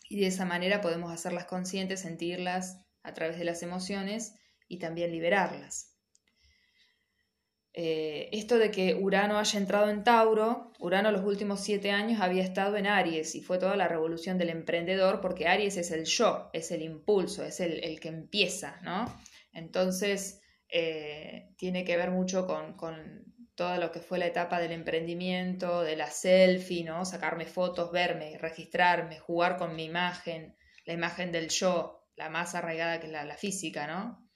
y 0.10 0.20
de 0.20 0.28
esa 0.28 0.46
manera 0.46 0.82
podemos 0.82 1.12
hacerlas 1.12 1.46
conscientes, 1.46 2.02
sentirlas 2.02 2.82
a 3.04 3.14
través 3.14 3.38
de 3.38 3.46
las 3.46 3.62
emociones 3.62 4.36
y 4.68 4.80
también 4.80 5.12
liberarlas. 5.12 5.94
Eh, 7.80 8.30
esto 8.32 8.58
de 8.58 8.72
que 8.72 8.96
Urano 8.96 9.38
haya 9.38 9.60
entrado 9.60 9.92
en 9.92 10.04
Tauro, 10.04 10.72
Urano 10.80 11.12
los 11.12 11.24
últimos 11.24 11.60
siete 11.60 11.92
años 11.92 12.22
había 12.22 12.44
estado 12.44 12.76
en 12.76 12.88
Aries 12.88 13.36
y 13.36 13.42
fue 13.42 13.60
toda 13.60 13.76
la 13.76 13.88
revolución 13.88 14.40
del 14.40 14.50
emprendedor 14.50 15.22
porque 15.22 15.48
Aries 15.48 15.78
es 15.78 15.92
el 15.92 16.06
yo, 16.06 16.50
es 16.54 16.72
el 16.72 16.82
impulso, 16.82 17.46
es 17.46 17.60
el, 17.60 18.00
que 18.00 18.08
empieza, 18.08 18.80
¿no? 18.82 19.06
Entonces 19.54 20.42
eh, 20.70 21.54
tiene 21.58 21.84
que 21.84 21.98
ver 21.98 22.10
mucho 22.10 22.48
con, 22.48 22.76
con, 22.78 23.36
todo 23.58 23.76
lo 23.76 23.92
que 23.92 24.00
fue 24.00 24.20
la 24.20 24.28
etapa 24.28 24.62
del 24.62 24.72
emprendimiento, 24.72 25.82
de 25.82 25.98
la 25.98 26.10
selfie, 26.10 26.86
¿no? 26.86 27.04
Sacarme 27.04 27.46
fotos, 27.46 27.92
verme, 27.92 28.38
registrarme, 28.38 29.20
jugar 29.20 29.58
con 29.58 29.76
mi 29.76 29.84
imagen, 29.84 30.56
la 30.86 30.94
imagen 30.94 31.34
del 31.34 31.50
yo, 31.50 32.08
la 32.16 32.30
más 32.30 32.56
arraigada 32.56 33.02
que 33.02 33.10
la, 33.10 33.26
la 33.26 33.36
física, 33.36 33.86
¿no? 33.86 34.28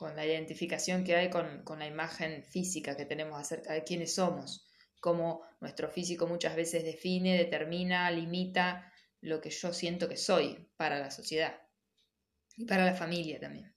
con 0.00 0.16
la 0.16 0.24
identificación 0.24 1.04
que 1.04 1.14
hay 1.14 1.28
con, 1.28 1.62
la 1.78 1.86
imagen 1.86 2.42
física 2.42 2.96
que 2.96 3.04
tenemos 3.04 3.38
acerca 3.38 3.74
de 3.74 3.84
quiénes 3.84 4.14
somos, 4.14 4.66
cómo 4.98 5.42
nuestro 5.60 5.90
físico 5.90 6.26
muchas 6.26 6.56
veces 6.56 6.84
define, 6.84 7.36
determina, 7.36 8.10
limita 8.10 8.90
lo 9.20 9.42
que 9.42 9.50
yo 9.50 9.74
siento 9.74 10.08
que 10.08 10.16
soy 10.16 10.70
para 10.78 10.98
la 10.98 11.10
sociedad 11.10 11.54
y 12.56 12.64
para 12.64 12.86
la 12.86 12.94
familia 12.94 13.38
también. 13.40 13.74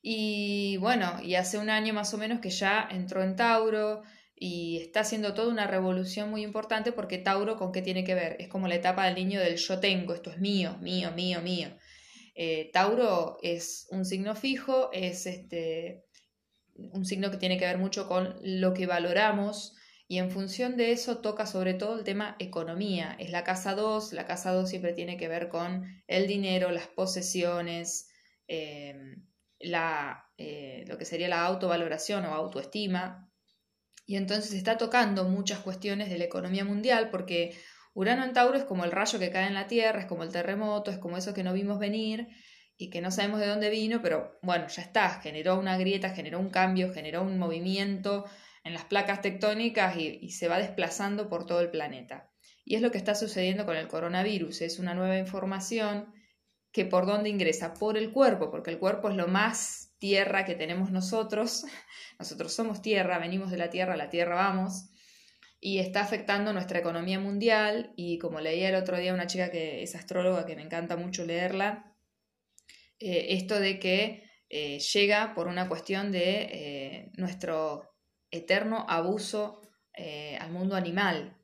Y 0.00 0.76
bueno, 0.76 1.20
y 1.20 1.34
hace 1.34 1.58
un 1.58 1.68
año 1.68 1.94
más 1.94 2.14
o 2.14 2.18
menos 2.18 2.38
que 2.38 2.50
ya 2.50 2.86
entró 2.88 3.20
en 3.24 3.34
Tauro 3.34 4.02
y 4.42 4.78
está 4.78 5.00
haciendo 5.00 5.34
toda 5.34 5.48
una 5.48 5.66
revolución 5.66 6.30
muy 6.30 6.42
importante 6.42 6.92
porque 6.92 7.18
Tauro 7.18 7.58
con 7.58 7.72
qué 7.72 7.82
tiene 7.82 8.04
que 8.04 8.14
ver? 8.14 8.36
Es 8.40 8.48
como 8.48 8.68
la 8.68 8.74
etapa 8.74 9.04
del 9.04 9.14
niño 9.14 9.38
del 9.38 9.58
yo 9.58 9.80
tengo, 9.80 10.14
esto 10.14 10.30
es 10.30 10.38
mío, 10.38 10.78
mío, 10.80 11.12
mío, 11.12 11.42
mío. 11.42 11.68
Eh, 12.34 12.70
Tauro 12.72 13.36
es 13.42 13.86
un 13.90 14.06
signo 14.06 14.34
fijo, 14.34 14.88
es 14.94 15.26
este, 15.26 16.06
un 16.74 17.04
signo 17.04 17.30
que 17.30 17.36
tiene 17.36 17.58
que 17.58 17.66
ver 17.66 17.76
mucho 17.76 18.08
con 18.08 18.34
lo 18.42 18.72
que 18.72 18.86
valoramos 18.86 19.74
y 20.08 20.16
en 20.16 20.30
función 20.30 20.78
de 20.78 20.92
eso 20.92 21.18
toca 21.18 21.44
sobre 21.44 21.74
todo 21.74 21.98
el 21.98 22.04
tema 22.04 22.36
economía. 22.38 23.14
Es 23.18 23.30
la 23.30 23.44
casa 23.44 23.74
2, 23.74 24.14
la 24.14 24.26
casa 24.26 24.52
2 24.52 24.70
siempre 24.70 24.94
tiene 24.94 25.18
que 25.18 25.28
ver 25.28 25.50
con 25.50 25.84
el 26.06 26.26
dinero, 26.26 26.70
las 26.70 26.86
posesiones, 26.86 28.08
eh, 28.48 28.96
la, 29.58 30.24
eh, 30.38 30.84
lo 30.88 30.96
que 30.96 31.04
sería 31.04 31.28
la 31.28 31.44
autovaloración 31.44 32.24
o 32.24 32.32
autoestima. 32.32 33.29
Y 34.10 34.16
entonces 34.16 34.54
está 34.54 34.76
tocando 34.76 35.22
muchas 35.28 35.60
cuestiones 35.60 36.10
de 36.10 36.18
la 36.18 36.24
economía 36.24 36.64
mundial 36.64 37.10
porque 37.10 37.56
Urano 37.94 38.24
en 38.24 38.32
Tauro 38.32 38.58
es 38.58 38.64
como 38.64 38.84
el 38.84 38.90
rayo 38.90 39.20
que 39.20 39.30
cae 39.30 39.46
en 39.46 39.54
la 39.54 39.68
Tierra, 39.68 40.00
es 40.00 40.06
como 40.06 40.24
el 40.24 40.32
terremoto, 40.32 40.90
es 40.90 40.98
como 40.98 41.16
eso 41.16 41.32
que 41.32 41.44
no 41.44 41.52
vimos 41.52 41.78
venir 41.78 42.26
y 42.76 42.90
que 42.90 43.00
no 43.02 43.12
sabemos 43.12 43.38
de 43.38 43.46
dónde 43.46 43.70
vino, 43.70 44.02
pero 44.02 44.36
bueno, 44.42 44.66
ya 44.66 44.82
está, 44.82 45.20
generó 45.20 45.60
una 45.60 45.78
grieta, 45.78 46.10
generó 46.10 46.40
un 46.40 46.50
cambio, 46.50 46.92
generó 46.92 47.22
un 47.22 47.38
movimiento 47.38 48.24
en 48.64 48.74
las 48.74 48.84
placas 48.84 49.22
tectónicas 49.22 49.96
y, 49.96 50.28
se 50.30 50.48
va 50.48 50.58
desplazando 50.58 51.28
por 51.28 51.46
todo 51.46 51.60
el 51.60 51.70
planeta. 51.70 52.32
Y 52.64 52.74
es 52.74 52.82
lo 52.82 52.90
que 52.90 52.98
está 52.98 53.14
sucediendo 53.14 53.64
con 53.64 53.76
el 53.76 53.86
coronavirus, 53.86 54.62
es 54.62 54.80
una 54.80 54.92
nueva 54.92 55.18
información 55.18 56.12
que 56.72 56.84
por 56.84 57.06
dónde 57.06 57.28
ingresa, 57.28 57.74
por 57.74 57.96
el 57.96 58.10
cuerpo, 58.10 58.50
porque 58.50 58.70
el 58.70 58.80
cuerpo 58.80 59.08
es 59.08 59.14
lo 59.14 59.28
más 59.28 59.89
tierra 60.00 60.44
que 60.44 60.56
tenemos 60.56 60.90
nosotros, 60.90 61.64
nosotros 62.18 62.52
somos 62.52 62.82
tierra, 62.82 63.18
venimos 63.18 63.52
de 63.52 63.58
la 63.58 63.70
tierra, 63.70 63.96
la 63.96 64.10
tierra 64.10 64.34
vamos, 64.34 64.90
y 65.60 65.78
está 65.78 66.00
afectando 66.00 66.52
nuestra 66.52 66.80
economía 66.80 67.20
mundial. 67.20 67.92
Y 67.94 68.18
como 68.18 68.40
leía 68.40 68.70
el 68.70 68.74
otro 68.74 68.96
día 68.96 69.14
una 69.14 69.28
chica 69.28 69.50
que 69.50 69.82
es 69.82 69.94
astróloga, 69.94 70.46
que 70.46 70.56
me 70.56 70.62
encanta 70.62 70.96
mucho 70.96 71.24
leerla, 71.24 71.90
eh, 73.00 73.34
esto 73.34 73.58
de 73.58 73.78
que 73.78 74.24
eh, 74.48 74.78
llega 74.78 75.34
por 75.34 75.48
una 75.48 75.68
cuestión 75.68 76.12
de 76.12 76.40
eh, 76.42 77.12
nuestro 77.16 77.94
eterno 78.30 78.84
abuso 78.88 79.60
al 80.40 80.50
mundo 80.50 80.76
animal, 80.76 81.36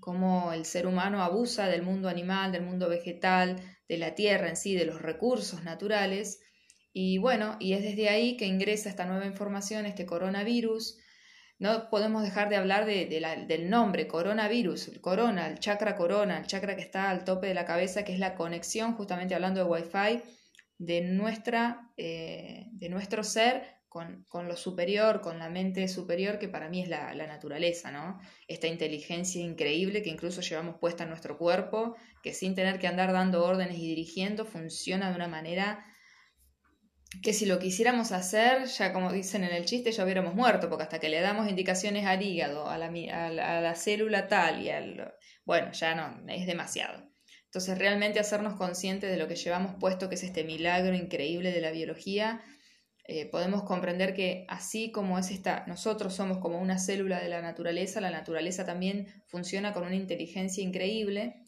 cómo 0.00 0.52
el 0.52 0.66
ser 0.66 0.86
humano 0.86 1.22
abusa 1.22 1.66
del 1.66 1.80
mundo 1.80 2.10
animal, 2.10 2.52
del 2.52 2.60
mundo 2.60 2.90
vegetal, 2.90 3.56
de 3.88 3.96
la 3.96 4.14
tierra 4.14 4.50
en 4.50 4.56
sí, 4.56 4.74
de 4.74 4.84
los 4.84 5.00
recursos 5.00 5.64
naturales. 5.64 6.42
Y 6.92 7.18
bueno, 7.18 7.56
y 7.60 7.74
es 7.74 7.82
desde 7.82 8.08
ahí 8.08 8.36
que 8.36 8.46
ingresa 8.46 8.88
esta 8.88 9.06
nueva 9.06 9.26
información, 9.26 9.86
este 9.86 10.06
coronavirus, 10.06 10.98
no 11.60 11.90
podemos 11.90 12.22
dejar 12.22 12.48
de 12.48 12.56
hablar 12.56 12.86
del 12.86 13.68
nombre, 13.68 14.08
coronavirus, 14.08 14.88
el 14.88 15.00
corona, 15.02 15.46
el 15.46 15.58
chakra 15.58 15.94
corona, 15.94 16.38
el 16.38 16.46
chakra 16.46 16.74
que 16.74 16.80
está 16.80 17.10
al 17.10 17.24
tope 17.24 17.48
de 17.48 17.54
la 17.54 17.66
cabeza, 17.66 18.02
que 18.02 18.14
es 18.14 18.18
la 18.18 18.34
conexión, 18.34 18.94
justamente 18.94 19.34
hablando 19.34 19.62
de 19.62 19.70
Wi-Fi, 19.70 20.22
de, 20.78 21.02
nuestra, 21.02 21.92
eh, 21.98 22.66
de 22.72 22.88
nuestro 22.88 23.22
ser 23.22 23.80
con, 23.90 24.24
lo 24.32 24.56
superior, 24.56 25.20
con 25.20 25.38
la 25.38 25.50
mente 25.50 25.86
superior, 25.88 26.38
que 26.38 26.48
para 26.48 26.70
mí 26.70 26.80
es 26.80 26.88
la, 26.88 27.12
la, 27.12 27.26
naturaleza, 27.26 27.90
¿no? 27.90 28.18
Esta 28.48 28.66
inteligencia 28.66 29.42
increíble 29.42 30.02
que 30.02 30.08
incluso 30.10 30.40
llevamos 30.40 30.76
puesta 30.78 31.02
en 31.02 31.10
nuestro 31.10 31.36
cuerpo, 31.36 31.94
que 32.22 32.32
sin 32.32 32.54
tener 32.54 32.78
que 32.78 32.86
andar 32.86 33.12
dando 33.12 33.44
órdenes 33.44 33.76
y 33.78 33.86
dirigiendo, 33.86 34.46
funciona 34.46 35.10
de 35.10 35.16
una 35.16 35.28
manera 35.28 35.84
que 37.22 37.32
si 37.32 37.44
lo 37.44 37.58
quisiéramos 37.58 38.12
hacer, 38.12 38.66
ya 38.66 38.92
como 38.92 39.12
dicen 39.12 39.42
en 39.42 39.52
el 39.52 39.64
chiste, 39.64 39.90
ya 39.90 40.04
hubiéramos 40.04 40.34
muerto, 40.34 40.68
porque 40.68 40.84
hasta 40.84 41.00
que 41.00 41.08
le 41.08 41.20
damos 41.20 41.48
indicaciones 41.48 42.06
al 42.06 42.22
hígado, 42.22 42.68
a 42.68 42.78
la, 42.78 42.86
a 42.86 43.60
la, 43.60 43.74
célula 43.74 44.28
tal 44.28 44.62
y 44.62 44.70
al... 44.70 45.14
Bueno, 45.44 45.72
ya 45.72 45.94
no, 45.94 46.22
es 46.28 46.46
demasiado. 46.46 47.02
Entonces 47.46 47.76
realmente 47.78 48.20
hacernos 48.20 48.54
conscientes 48.54 49.10
de 49.10 49.16
lo 49.16 49.26
que 49.26 49.34
llevamos 49.34 49.74
puesto, 49.80 50.08
que 50.08 50.14
es 50.14 50.22
este 50.22 50.44
milagro 50.44 50.94
increíble 50.94 51.50
de 51.50 51.60
la 51.60 51.72
biología, 51.72 52.42
eh, 53.08 53.28
podemos 53.28 53.64
comprender 53.64 54.14
que 54.14 54.44
así 54.48 54.92
como 54.92 55.18
es 55.18 55.32
esta, 55.32 55.64
nosotros 55.66 56.14
somos 56.14 56.38
como 56.38 56.60
una 56.60 56.78
célula 56.78 57.18
de 57.18 57.28
la 57.28 57.42
naturaleza, 57.42 58.00
la 58.00 58.10
naturaleza 58.10 58.64
también 58.64 59.08
funciona 59.26 59.72
con 59.72 59.84
una 59.84 59.96
inteligencia 59.96 60.62
increíble 60.62 61.42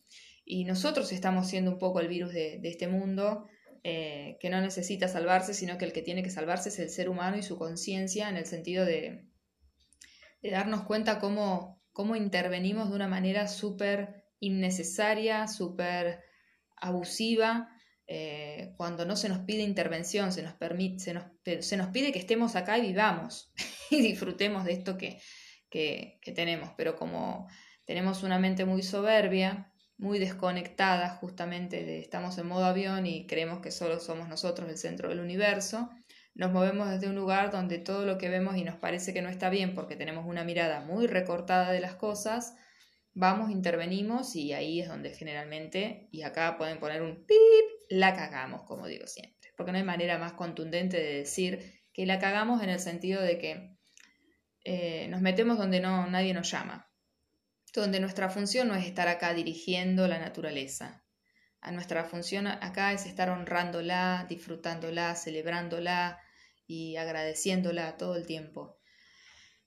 y 0.45 0.64
nosotros 0.64 1.12
estamos 1.12 1.49
siendo 1.49 1.71
un 1.71 1.78
poco 1.78 2.00
el 2.00 2.09
virus 2.09 2.33
de 2.33 2.61
este 2.64 2.88
mundo 2.88 3.47
eh, 3.85 4.37
que 4.41 4.49
no 4.49 4.61
necesita 4.61 5.09
salvarse, 5.09 5.55
sino 5.55 5.77
que 5.77 5.85
el 5.85 5.93
que 5.93 6.03
tiene 6.03 6.23
que 6.23 6.31
salvarse 6.31 6.69
es 6.69 6.79
el 6.79 6.89
ser 6.89 7.09
humano 7.09 7.37
y 7.37 7.43
su 7.43 7.59
conciencia 7.59 8.29
en 8.29 8.37
el 8.37 8.47
sentido 8.47 8.85
de, 8.85 9.27
darnos 10.41 10.85
cuenta 10.85 11.19
cómo, 11.19 11.83
cómo 11.93 12.15
intervenimos 12.15 12.91
de 12.91 12.95
una 12.95 13.09
manera 13.09 13.49
súper 13.49 14.25
innecesaria, 14.39 15.49
súper 15.49 16.21
abusiva, 16.77 17.71
eh, 18.07 18.73
cuando 18.77 19.05
no 19.05 19.17
se 19.17 19.29
nos 19.29 19.41
pide 19.41 19.62
intervención, 19.62 20.33
se 20.33 20.43
nos, 20.43 20.55
permite, 20.55 21.01
se, 21.01 21.15
nos, 21.15 21.25
se 21.61 21.77
nos 21.77 21.89
pide 21.89 22.12
que 22.12 22.19
estemos 22.21 22.55
acá 22.55 22.79
y 22.79 22.83
vivamos 22.83 23.53
y 23.91 24.01
disfrutemos 24.01 24.65
de 24.65 24.73
esto 24.75 24.97
que, 24.97 25.21
que, 25.71 26.21
que 26.23 26.31
tenemos, 26.31 26.71
pero 26.77 26.95
como 26.95 27.49
tenemos 27.85 28.23
una 28.23 28.39
mente 28.39 28.65
muy 28.65 28.83
soberbia, 28.83 29.72
muy 30.02 30.18
desconectadas 30.18 31.18
justamente 31.18 31.85
de 31.85 32.00
estamos 32.00 32.37
en 32.37 32.49
modo 32.49 32.64
avión 32.64 33.06
y 33.06 33.26
creemos 33.28 33.61
que 33.61 33.71
solo 33.71 34.00
somos 34.00 34.28
nosotros 34.28 34.68
el 34.68 34.76
centro 34.76 35.09
del 35.09 35.21
universo, 35.21 35.90
nos 36.35 36.50
movemos 36.50 36.90
desde 36.90 37.09
un 37.09 37.14
lugar 37.14 37.52
donde 37.52 37.78
todo 37.78 38.04
lo 38.04 38.18
que 38.18 38.28
vemos 38.28 38.56
y 38.56 38.64
nos 38.64 38.75
parece 38.75 39.14
que 39.14 39.23
no 39.23 39.28
está 39.28 39.49
bien 39.49 39.76
porque 39.76 39.94
tenemos 39.94 40.26
una 40.26 40.42
mirada 40.42 40.80
muy 40.80 41.06
recortada 41.06 41.71
de 41.71 41.78
las 41.78 41.94
cosas, 41.94 42.56
vamos, 43.14 43.52
intervenimos 43.52 44.35
y 44.35 44.52
ahí 44.52 44.80
es 44.80 44.88
donde 44.88 45.11
generalmente, 45.11 46.09
y 46.11 46.23
acá 46.23 46.59
pueden 46.59 46.80
poner 46.80 47.00
un 47.02 47.25
pip, 47.25 47.38
la 47.88 48.12
cagamos, 48.16 48.64
como 48.64 48.88
digo 48.88 49.06
siempre, 49.06 49.52
porque 49.56 49.71
no 49.71 49.78
hay 49.78 49.85
manera 49.85 50.18
más 50.18 50.32
contundente 50.32 50.97
de 50.97 51.18
decir 51.18 51.80
que 51.92 52.06
la 52.06 52.18
cagamos 52.18 52.61
en 52.61 52.71
el 52.71 52.80
sentido 52.80 53.23
de 53.23 53.38
que 53.38 53.76
eh, 54.64 55.06
nos 55.11 55.21
metemos 55.21 55.59
donde 55.59 55.78
no, 55.78 56.09
nadie 56.09 56.35
nos 56.35 56.50
llama, 56.50 56.91
donde 57.73 58.00
nuestra 58.00 58.29
función 58.29 58.69
no 58.69 58.75
es 58.75 58.87
estar 58.87 59.09
acá 59.09 59.33
dirigiendo 59.35 60.07
la 60.07 60.19
naturaleza. 60.19 61.02
A 61.61 61.71
nuestra 61.71 62.05
función 62.05 62.47
acá 62.49 62.93
es 62.93 63.07
estar 63.07 63.31
honrándola, 63.31 64.26
disfrutándola, 64.29 65.14
celebrándola 65.14 66.21
y 66.67 66.97
agradeciéndola 66.97 67.97
todo 67.97 68.17
el 68.17 68.26
tiempo. 68.26 68.79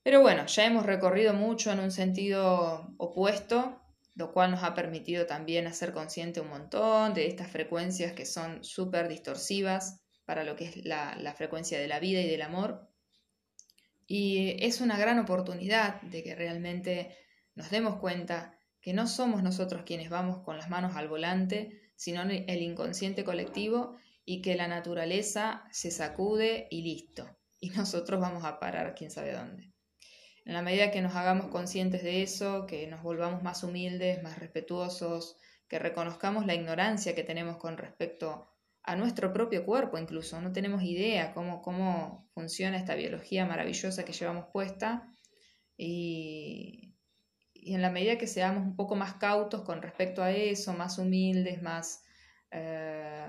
Pero 0.03 0.21
bueno, 0.21 0.45
ya 0.45 0.65
hemos 0.65 0.85
recorrido 0.85 1.33
mucho 1.33 1.71
en 1.71 1.79
un 1.79 1.91
sentido 1.91 2.93
opuesto, 2.97 3.81
lo 4.13 4.33
cual 4.33 4.51
nos 4.51 4.63
ha 4.63 4.73
permitido 4.73 5.25
también 5.25 5.67
hacer 5.67 5.93
consciente 5.93 6.41
un 6.41 6.49
montón 6.49 7.13
de 7.13 7.27
estas 7.27 7.49
frecuencias 7.49 8.13
que 8.13 8.25
son 8.25 8.63
súper 8.63 9.07
distorsivas 9.07 10.01
para 10.25 10.43
lo 10.43 10.55
que 10.55 10.65
es 10.65 10.85
la, 10.85 11.15
la 11.15 11.33
frecuencia 11.33 11.79
de 11.79 11.87
la 11.87 11.99
vida 11.99 12.21
y 12.21 12.29
del 12.29 12.41
amor. 12.41 12.87
Y 14.05 14.63
es 14.63 14.81
una 14.81 14.97
gran 14.97 15.17
oportunidad 15.17 16.01
de 16.01 16.23
que 16.23 16.35
realmente 16.35 17.17
nos 17.55 17.69
demos 17.69 17.97
cuenta 17.97 18.57
que 18.81 18.93
no 18.93 19.07
somos 19.07 19.41
nosotros 19.41 19.83
quienes 19.85 20.09
vamos 20.09 20.43
con 20.43 20.57
las 20.57 20.69
manos 20.69 20.95
al 20.95 21.07
volante, 21.07 21.81
sino 21.95 22.21
el 22.21 22.61
inconsciente 22.61 23.23
colectivo 23.23 23.97
y 24.25 24.41
que 24.41 24.55
la 24.55 24.67
naturaleza 24.67 25.63
se 25.71 25.89
sacude 25.91 26.67
y 26.69 26.81
listo. 26.83 27.27
Y 27.59 27.69
nosotros 27.69 28.19
vamos 28.19 28.43
a 28.43 28.59
parar 28.59 28.93
quién 28.93 29.09
sabe 29.09 29.33
dónde. 29.33 29.71
En 30.43 30.53
la 30.53 30.61
medida 30.61 30.91
que 30.91 31.01
nos 31.01 31.15
hagamos 31.15 31.47
conscientes 31.47 32.03
de 32.03 32.21
eso, 32.21 32.67
que 32.67 32.85
nos 32.85 33.01
volvamos 33.01 33.41
más 33.41 33.63
humildes, 33.63 34.21
más 34.21 34.37
respetuosos, 34.37 35.37
que 35.67 35.79
reconozcamos 35.79 36.45
la 36.45 36.53
ignorancia 36.53 37.15
que 37.15 37.23
tenemos 37.23 37.57
con 37.57 37.77
respecto 37.77 38.47
a 38.83 38.95
nuestro 38.95 39.33
propio 39.33 39.65
cuerpo 39.65 39.97
incluso, 39.97 40.39
no 40.41 40.51
tenemos 40.51 40.83
idea 40.83 41.33
cómo, 41.33 41.63
cómo 41.63 42.29
funciona 42.35 42.77
esta 42.77 42.93
biología 42.93 43.47
maravillosa 43.47 44.05
que 44.05 44.13
llevamos 44.13 44.45
puesta 44.53 45.09
y, 45.75 46.94
y, 47.65 47.73
en 47.73 47.81
la 47.81 47.89
medida 47.89 48.17
que 48.17 48.27
seamos 48.27 48.63
un 48.63 48.75
poco 48.75 48.95
más 48.95 49.15
cautos 49.15 49.63
con 49.63 49.81
respecto 49.81 50.21
a 50.23 50.31
eso, 50.31 50.73
más 50.73 50.97
humildes, 50.97 51.61
más 51.61 52.03
eh, 52.51 53.27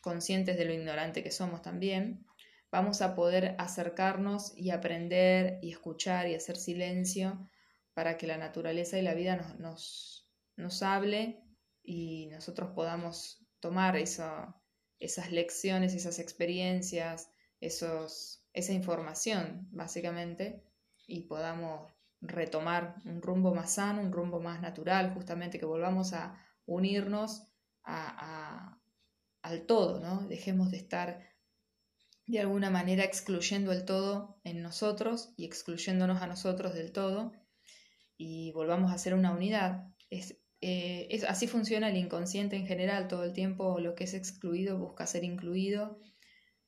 conscientes 0.00 0.56
de 0.56 0.64
lo 0.64 0.72
ignorante 0.72 1.22
que 1.22 1.30
somos 1.30 1.62
también, 1.62 2.26
vamos 2.70 3.02
a 3.02 3.14
poder 3.14 3.54
acercarnos 3.58 4.56
y 4.56 4.70
aprender 4.70 5.58
y 5.62 5.70
escuchar 5.70 6.28
y 6.28 6.34
hacer 6.34 6.56
silencio 6.56 7.48
para 7.94 8.16
que 8.16 8.26
la 8.26 8.38
naturaleza 8.38 8.98
y 8.98 9.02
la 9.02 9.14
vida 9.14 9.36
nos, 9.36 9.58
nos, 9.58 10.28
nos 10.56 10.82
hable 10.82 11.44
y 11.82 12.28
nosotros 12.28 12.70
podamos 12.74 13.44
tomar 13.60 13.96
eso, 13.96 14.54
esas 14.98 15.30
lecciones, 15.30 15.94
esas 15.94 16.18
experiencias, 16.18 17.30
esos, 17.60 18.44
esa 18.52 18.72
información, 18.72 19.68
básicamente, 19.70 20.64
y 21.06 21.22
podamos 21.22 21.92
retomar 22.22 22.96
un 23.04 23.20
rumbo 23.20 23.54
más 23.54 23.74
sano, 23.74 24.00
un 24.00 24.12
rumbo 24.12 24.40
más 24.40 24.62
natural, 24.62 25.12
justamente 25.12 25.58
que 25.58 25.66
volvamos 25.66 26.12
a 26.12 26.38
unirnos 26.64 27.48
a, 27.84 28.78
al 29.42 29.66
todo, 29.66 30.00
¿no? 30.00 30.26
Dejemos 30.28 30.70
de 30.70 30.76
estar 30.76 31.32
de 32.26 32.38
alguna 32.38 32.70
manera 32.70 33.04
excluyendo 33.04 33.72
el 33.72 33.84
todo 33.84 34.40
en 34.44 34.62
nosotros 34.62 35.34
y 35.36 35.44
excluyéndonos 35.44 36.22
a 36.22 36.28
nosotros 36.28 36.74
del 36.74 36.92
todo 36.92 37.32
y 38.16 38.52
volvamos 38.52 38.92
a 38.92 38.98
ser 38.98 39.14
una 39.14 39.32
unidad. 39.32 39.88
Eh, 40.10 41.08
es, 41.10 41.24
así 41.24 41.48
funciona 41.48 41.88
el 41.88 41.96
inconsciente 41.96 42.54
en 42.54 42.66
general, 42.66 43.08
todo 43.08 43.24
el 43.24 43.32
tiempo 43.32 43.80
lo 43.80 43.96
que 43.96 44.04
es 44.04 44.14
excluido 44.14 44.78
busca 44.78 45.06
ser 45.06 45.24
incluido 45.24 45.98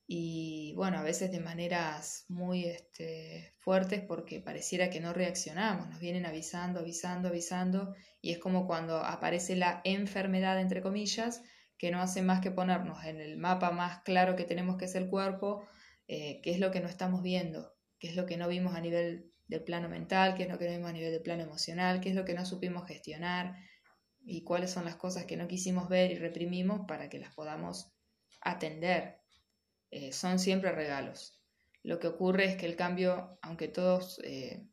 y 0.07 0.75
bueno, 0.77 0.99
a 0.99 1.03
veces 1.03 1.33
de 1.33 1.41
maneras 1.41 2.27
muy 2.29 2.65
este, 2.67 3.55
fuertes 3.59 4.03
porque 4.03 4.41
pareciera 4.41 4.91
que 4.91 5.01
no 5.01 5.15
reaccionamos, 5.15 5.89
nos 5.89 5.99
vienen 5.99 6.27
avisando, 6.27 6.81
avisando, 6.81 7.29
avisando 7.29 7.95
y 8.21 8.33
es 8.33 8.39
como 8.39 8.67
cuando 8.67 8.99
aparece 8.99 9.57
la 9.57 9.81
enfermedad, 9.85 10.61
entre 10.61 10.83
comillas, 10.83 11.43
que 11.79 11.91
no 11.91 12.03
hace 12.03 12.21
más 12.21 12.41
que 12.41 12.51
ponernos 12.51 13.03
en 13.05 13.21
el 13.21 13.39
mapa 13.39 13.71
más 13.71 14.03
claro 14.03 14.37
que 14.37 14.45
tenemos 14.45 14.77
que 14.77 14.85
es 14.85 14.95
el 14.95 15.09
cuerpo, 15.09 15.67
eh, 16.07 16.41
qué 16.43 16.51
es 16.51 16.61
lo 16.61 16.71
que 16.71 16.81
no 16.81 16.89
estamos 16.89 17.23
viendo, 17.23 17.75
qué 17.99 18.09
es 18.09 18.17
lo 18.17 18.27
que 18.27 18.37
no 18.37 18.47
vimos 18.47 18.75
a 18.75 18.81
nivel 18.81 19.33
del 19.47 19.65
plano 19.65 19.89
mental, 19.89 20.35
qué 20.35 20.43
es 20.43 20.49
lo 20.51 20.59
que 20.59 20.67
no 20.67 20.73
vimos 20.73 20.91
a 20.91 20.95
nivel 20.95 21.13
del 21.13 21.23
plano 21.23 21.43
emocional, 21.43 22.01
qué 22.01 22.11
es 22.11 22.15
lo 22.15 22.27
que 22.27 22.35
no 22.35 22.45
supimos 22.45 22.87
gestionar 22.87 23.57
y 24.23 24.45
cuáles 24.45 24.71
son 24.71 24.85
las 24.85 24.97
cosas 24.97 25.25
que 25.25 25.37
no 25.39 25.49
quisimos 25.49 25.89
ver 25.89 26.11
y 26.11 26.17
reprimimos 26.17 26.83
para 26.87 27.09
que 27.09 27.19
las 27.19 27.35
podamos 27.35 27.93
atender. 28.43 29.24
Eh, 29.95 30.11
son 30.11 30.41
siempre 30.41 30.73
regalos. 30.73 31.41
Lo 31.85 32.01
que 32.01 32.09
ocurre 32.09 32.47
es 32.47 32.57
que 32.57 32.67
el 32.67 32.75
cambio, 32.75 33.39
aunque 33.43 33.69
todos 33.69 34.21
eh, 34.25 34.67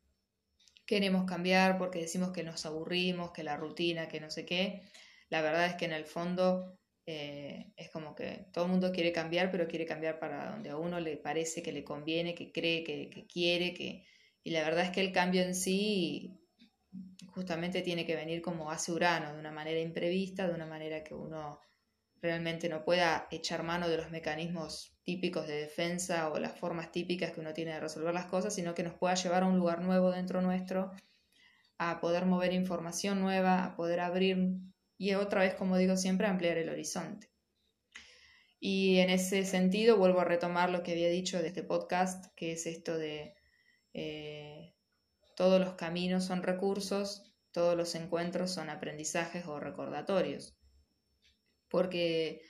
queremos 0.84 1.26
cambiar 1.26 1.78
porque 1.78 2.00
decimos 2.00 2.32
que 2.32 2.42
nos 2.42 2.66
aburrimos, 2.66 3.30
que 3.30 3.44
la 3.44 3.56
rutina, 3.56 4.08
que 4.08 4.20
no 4.20 4.30
sé 4.30 4.44
qué, 4.44 4.82
la 5.30 5.40
verdad 5.40 5.66
es 5.66 5.74
que 5.76 5.84
en 5.84 5.92
el 5.92 6.06
fondo 6.06 6.76
eh, 7.06 7.72
es 7.76 7.88
como 7.90 8.16
que 8.16 8.46
todo 8.52 8.64
el 8.64 8.72
mundo 8.72 8.90
quiere 8.90 9.12
cambiar, 9.12 9.52
pero 9.52 9.68
quiere 9.68 9.86
cambiar 9.86 10.18
para 10.18 10.50
donde 10.50 10.70
a 10.70 10.76
uno 10.76 10.98
le 10.98 11.16
parece 11.18 11.62
que 11.62 11.70
le 11.70 11.84
conviene, 11.84 12.34
que 12.34 12.50
cree, 12.50 12.82
que, 12.82 13.24
quiere, 13.32 13.74
que... 13.74 14.04
y 14.42 14.50
la 14.50 14.64
verdad 14.64 14.86
es 14.86 14.90
que 14.90 15.02
el 15.02 15.12
cambio 15.12 15.42
en 15.42 15.54
sí 15.54 16.36
justamente 17.28 17.82
tiene 17.82 18.04
que 18.04 18.16
venir 18.16 18.42
como 18.42 18.72
hace 18.72 18.90
Urano, 18.90 19.32
de 19.34 19.38
una 19.38 19.52
manera 19.52 19.78
imprevista, 19.78 20.48
de 20.48 20.54
una 20.54 20.66
manera 20.66 21.04
que 21.04 21.14
uno 21.14 21.60
realmente 22.22 22.68
no 22.68 22.84
pueda 22.84 23.26
echar 23.32 23.64
mano 23.64 23.88
de 23.88 23.96
los 23.96 24.10
mecanismos 24.10 24.96
típicos 25.02 25.48
de 25.48 25.56
defensa 25.56 26.30
o 26.30 26.38
las 26.38 26.56
formas 26.58 26.92
típicas 26.92 27.32
que 27.32 27.40
uno 27.40 27.52
tiene 27.52 27.72
de 27.72 27.80
resolver 27.80 28.14
las 28.14 28.26
cosas, 28.26 28.54
sino 28.54 28.74
que 28.74 28.84
nos 28.84 28.94
pueda 28.94 29.14
llevar 29.14 29.42
a 29.42 29.46
un 29.46 29.58
lugar 29.58 29.82
nuevo 29.82 30.12
dentro 30.12 30.40
nuestro, 30.40 30.92
a 31.78 32.00
poder 32.00 32.24
mover 32.24 32.52
información 32.52 33.20
nueva, 33.20 33.64
a 33.64 33.74
poder 33.74 34.00
abrir 34.00 34.54
y 34.96 35.14
otra 35.14 35.40
vez, 35.40 35.54
como 35.54 35.76
digo 35.76 35.96
siempre, 35.96 36.28
ampliar 36.28 36.58
el 36.58 36.68
horizonte. 36.68 37.28
Y 38.60 38.98
en 38.98 39.10
ese 39.10 39.44
sentido 39.44 39.96
vuelvo 39.96 40.20
a 40.20 40.24
retomar 40.24 40.70
lo 40.70 40.84
que 40.84 40.92
había 40.92 41.08
dicho 41.08 41.42
de 41.42 41.48
este 41.48 41.64
podcast, 41.64 42.26
que 42.36 42.52
es 42.52 42.66
esto 42.66 42.96
de 42.96 43.34
eh, 43.94 44.76
todos 45.36 45.60
los 45.60 45.74
caminos 45.74 46.24
son 46.24 46.44
recursos, 46.44 47.34
todos 47.50 47.76
los 47.76 47.96
encuentros 47.96 48.52
son 48.52 48.70
aprendizajes 48.70 49.44
o 49.46 49.58
recordatorios. 49.58 50.56
Porque, 51.72 52.42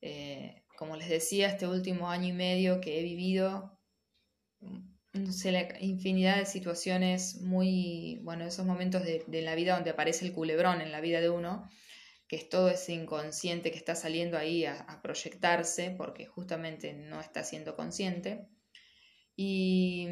eh, 0.00 0.62
como 0.78 0.96
les 0.96 1.10
decía, 1.10 1.48
este 1.48 1.66
último 1.66 2.08
año 2.08 2.28
y 2.28 2.32
medio 2.32 2.80
que 2.80 2.98
he 2.98 3.02
vivido, 3.02 3.78
no 5.12 5.32
sé, 5.32 5.52
la 5.52 5.68
infinidad 5.80 6.38
de 6.38 6.46
situaciones 6.46 7.42
muy, 7.42 8.20
bueno, 8.22 8.46
esos 8.46 8.64
momentos 8.64 9.04
de, 9.04 9.22
de, 9.26 9.42
la 9.42 9.54
vida 9.54 9.74
donde 9.74 9.90
aparece 9.90 10.24
el 10.24 10.32
culebrón 10.32 10.80
en 10.80 10.92
la 10.92 11.02
vida 11.02 11.20
de 11.20 11.28
uno, 11.28 11.68
que 12.32 12.36
es 12.36 12.48
todo 12.48 12.70
ese 12.70 12.94
inconsciente 12.94 13.70
que 13.70 13.76
está 13.76 13.94
saliendo 13.94 14.38
ahí 14.38 14.64
a, 14.64 15.02
proyectarse 15.02 15.90
porque 15.90 16.24
justamente 16.24 16.94
no 16.94 17.20
está 17.20 17.44
siendo 17.44 17.76
consciente. 17.76 18.48
Y, 19.36 20.08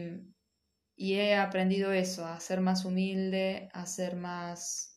he 0.98 1.34
aprendido 1.34 1.92
eso, 1.92 2.26
a 2.26 2.38
ser 2.38 2.60
más 2.60 2.84
humilde, 2.84 3.70
a 3.72 3.86
ser 3.86 4.16
más 4.16 4.89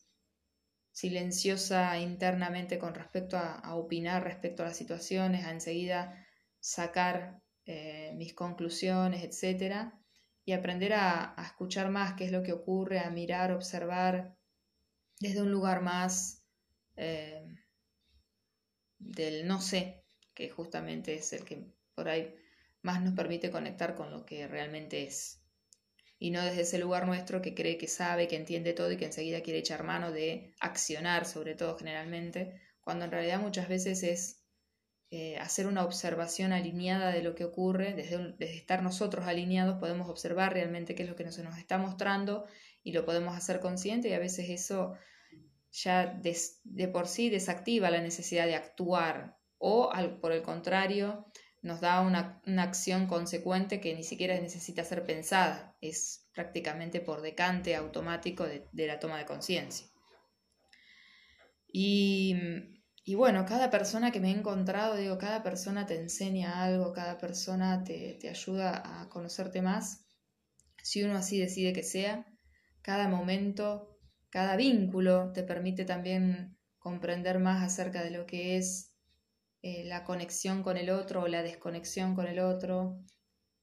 silenciosa 0.94 1.98
internamente 1.98 2.78
con 2.78 2.94
respecto 2.94 3.36
a, 3.36 3.76
opinar 3.76 4.24
respecto 4.24 4.62
a 4.62 4.68
las 4.68 4.78
situaciones, 4.78 5.46
a 5.46 5.52
enseguida 5.52 6.26
sacar 6.60 7.42
eh, 7.66 8.14
mis 8.16 8.34
conclusiones, 8.34 9.24
etc. 9.24 9.92
Y 10.46 10.54
aprender 10.54 10.94
a, 10.94 11.36
escuchar 11.44 11.90
más 11.90 12.14
qué 12.14 12.26
es 12.26 12.32
lo 12.32 12.44
que 12.44 12.54
ocurre, 12.54 13.00
a 13.00 13.10
mirar, 13.10 13.52
observar 13.52 14.38
desde 15.20 15.42
un 15.42 15.52
lugar 15.52 15.82
más 15.82 16.46
eh, 16.96 17.44
del 19.00 19.48
no 19.48 19.62
sé, 19.62 20.06
que 20.36 20.50
justamente 20.50 21.16
es 21.16 21.34
el 21.34 21.44
que 21.44 21.66
por 21.96 22.08
ahí 22.08 22.36
más 22.84 23.02
nos 23.02 23.16
permite 23.16 23.50
conectar 23.50 23.96
con 23.96 24.12
lo 24.12 24.26
que 24.26 24.48
realmente 24.48 25.04
es. 25.04 25.43
Y 26.24 26.32
no 26.32 26.42
desde 26.42 26.62
ese 26.62 26.80
lugar 26.80 27.06
nuestro 27.06 27.42
que 27.42 27.54
cree 27.54 27.78
que 27.78 27.90
sabe, 27.90 28.30
que 28.30 28.38
entiende 28.38 28.72
todo 28.72 28.90
y 28.90 28.96
que 28.96 29.04
enseguida 29.04 29.42
quiere 29.42 29.60
echar 29.60 29.84
mano 29.84 30.14
de 30.14 30.54
accionar, 30.62 31.26
sobre 31.26 31.54
todo 31.54 31.78
generalmente, 31.78 32.62
cuando 32.80 33.04
en 33.04 33.12
realidad 33.12 33.42
muchas 33.42 33.68
veces 33.68 34.04
es 34.04 34.42
eh, 35.12 35.36
hacer 35.40 35.68
una 35.68 35.84
observación 35.84 36.54
alineada 36.54 37.12
de 37.12 37.24
lo 37.24 37.36
que 37.36 37.44
ocurre, 37.44 37.94
desde, 37.94 38.36
desde, 38.38 38.56
estar 38.56 38.82
nosotros 38.84 39.26
alineados 39.26 39.82
podemos 39.82 40.08
observar 40.08 40.54
realmente 40.54 40.96
qué 40.96 41.04
es 41.04 41.10
lo 41.10 41.18
que 41.18 41.30
se 41.30 41.44
nos 41.44 41.58
está 41.58 41.78
mostrando 41.78 42.46
y 42.84 42.94
lo 42.94 43.04
podemos 43.04 43.36
hacer 43.36 43.60
consciente 43.60 44.08
y 44.08 44.14
a 44.14 44.20
veces 44.20 44.50
eso 44.50 44.94
ya 45.74 46.06
de, 46.06 46.88
por 46.88 47.10
sí 47.10 47.30
desactiva 47.32 47.92
la 47.92 48.00
necesidad 48.00 48.46
de 48.46 48.56
actuar 48.56 49.38
o 49.58 49.92
por 50.22 50.32
el 50.32 50.42
contrario 50.42 51.26
nos 51.64 51.80
da 51.80 52.02
una, 52.02 52.42
acción 52.62 53.08
consecuente 53.08 53.80
que 53.80 53.96
ni 53.96 54.04
siquiera 54.04 54.40
necesita 54.40 54.84
ser 54.84 55.06
pensada, 55.06 55.76
es 55.82 56.28
prácticamente 56.34 57.00
por 57.00 57.22
decante 57.22 57.76
automático 57.76 58.46
de, 58.46 58.68
la 58.88 59.00
toma 59.00 59.18
de 59.18 59.26
conciencia. 59.26 59.88
Y, 61.68 62.36
bueno, 63.16 63.46
cada 63.46 63.70
persona 63.70 64.12
que 64.12 64.20
me 64.20 64.30
he 64.30 64.38
encontrado, 64.38 64.98
digo, 64.98 65.18
cada 65.18 65.42
persona 65.42 65.86
te 65.86 65.96
enseña 65.96 66.64
algo, 66.64 66.94
cada 66.94 67.18
persona 67.18 67.84
te, 67.84 68.18
te 68.20 68.30
ayuda 68.30 69.02
a 69.02 69.10
conocerte 69.10 69.62
más, 69.62 70.06
si 70.84 71.02
uno 71.04 71.16
así 71.16 71.40
decide 71.40 71.72
que 71.72 71.84
sea, 71.84 72.26
cada 72.82 73.08
momento, 73.08 73.98
cada 74.30 74.58
vínculo 74.58 75.32
te 75.32 75.44
permite 75.44 75.86
también 75.86 76.58
comprender 76.78 77.40
más 77.40 77.64
acerca 77.64 78.04
de 78.04 78.12
lo 78.12 78.26
que 78.26 78.58
es 78.58 78.93
eh, 79.64 79.86
la 79.86 80.04
conexión 80.04 80.62
con 80.62 80.76
el 80.76 80.90
otro 80.90 81.24
o 81.24 81.28
la 81.30 81.42
desconexión 81.42 82.16
con 82.16 82.28
el 82.28 82.40
otro 82.40 83.00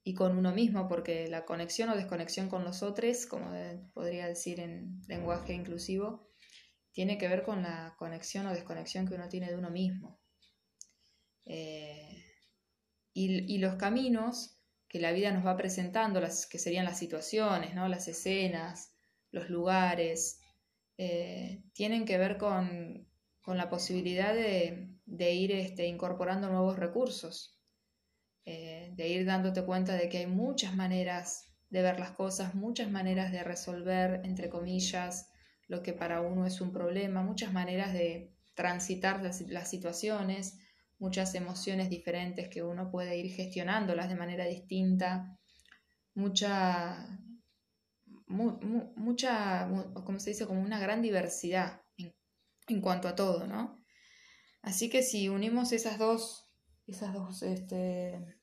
y 0.03 0.15
con 0.15 0.39
uno 0.39 0.51
mismo, 0.55 0.89
porque 0.89 1.29
la 1.29 1.45
conexión 1.45 1.91
o 1.91 1.95
desconexión 1.95 2.49
con 2.49 2.65
los 2.65 2.83
otros, 2.83 3.27
como 3.27 3.53
podría 3.93 4.27
decir 4.27 4.61
en 4.61 5.03
lenguaje 5.09 5.53
inclusivo, 5.53 6.31
tiene 6.93 7.19
que 7.19 7.29
ver 7.29 7.43
con 7.43 7.63
la 7.63 7.95
conexión 7.99 8.47
o 8.47 8.55
desconexión 8.55 9.07
que 9.07 9.15
uno 9.15 9.29
tiene 9.29 9.49
de 9.49 9.59
uno 9.59 9.69
mismo. 9.69 10.19
Eh, 11.45 12.25
y, 13.13 13.59
los 13.59 13.75
caminos 13.75 14.59
que 14.89 15.01
la 15.01 15.13
vida 15.13 15.31
nos 15.33 15.45
va 15.45 15.59
presentando, 15.59 16.19
las, 16.19 16.47
que 16.47 16.59
serían 16.59 16.87
las 16.87 16.99
situaciones, 16.99 17.75
¿no? 17.75 17.89
las 17.89 18.09
escenas, 18.09 18.95
los 19.33 19.51
lugares, 19.51 20.41
eh, 20.97 21.63
tienen 21.75 22.07
que 22.07 22.17
ver 22.17 22.39
con, 22.39 23.10
con 23.43 23.57
la 23.57 23.69
posibilidad 23.69 24.35
de, 24.35 24.91
de 25.07 25.33
ir 25.33 25.53
este, 25.53 25.87
incorporando 25.87 26.49
nuevos 26.49 26.79
recursos, 26.79 27.59
eh, 28.45 28.93
de 28.95 29.09
ir 29.09 29.27
dándote 29.27 29.65
cuenta 29.65 29.95
de 29.95 30.09
que 30.09 30.19
hay 30.19 30.27
muchas 30.27 30.75
maneras 30.75 31.51
de 31.69 31.83
ver 31.83 31.99
las 31.99 32.13
cosas, 32.13 32.55
muchas 32.55 32.91
maneras 32.91 33.33
de 33.33 33.45
resolver, 33.45 34.23
entre 34.25 34.49
comillas, 34.49 35.31
lo 35.69 35.83
que 35.83 35.93
para 35.93 36.21
uno 36.21 36.47
es 36.47 36.61
un 36.61 36.73
problema, 36.73 37.23
muchas 37.23 37.53
maneras 37.53 37.93
de 37.93 38.35
transitar 38.55 39.23
las, 39.23 39.71
situaciones, 39.71 40.59
muchas 40.99 41.35
emociones 41.35 41.89
diferentes 41.89 42.49
que 42.49 42.63
uno 42.63 42.91
puede 42.91 43.17
ir 43.17 43.33
gestionándolas 43.33 44.09
de 44.09 44.17
manera 44.17 44.47
distinta, 44.47 45.39
mucha, 46.15 47.21
mucha, 48.27 49.69
como 50.05 50.19
se 50.19 50.31
dice, 50.31 50.47
como 50.47 50.61
una 50.61 50.81
gran 50.81 51.03
diversidad 51.03 51.80
en, 52.69 52.81
cuanto 52.81 53.09
a 53.09 53.15
todo, 53.17 53.47
¿no? 53.47 53.83
Así 54.63 54.91
que 54.91 55.03
si 55.03 55.29
unimos 55.29 55.73
esas 55.73 55.99
dos, 55.99 56.51
esas 56.87 57.15
dos, 57.15 57.43
este, 57.43 58.39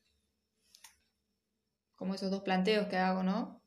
como 1.94 2.14
esos 2.14 2.30
dos 2.30 2.42
planteos 2.42 2.88
que 2.88 2.96
hago, 2.96 3.22
¿no? 3.22 3.62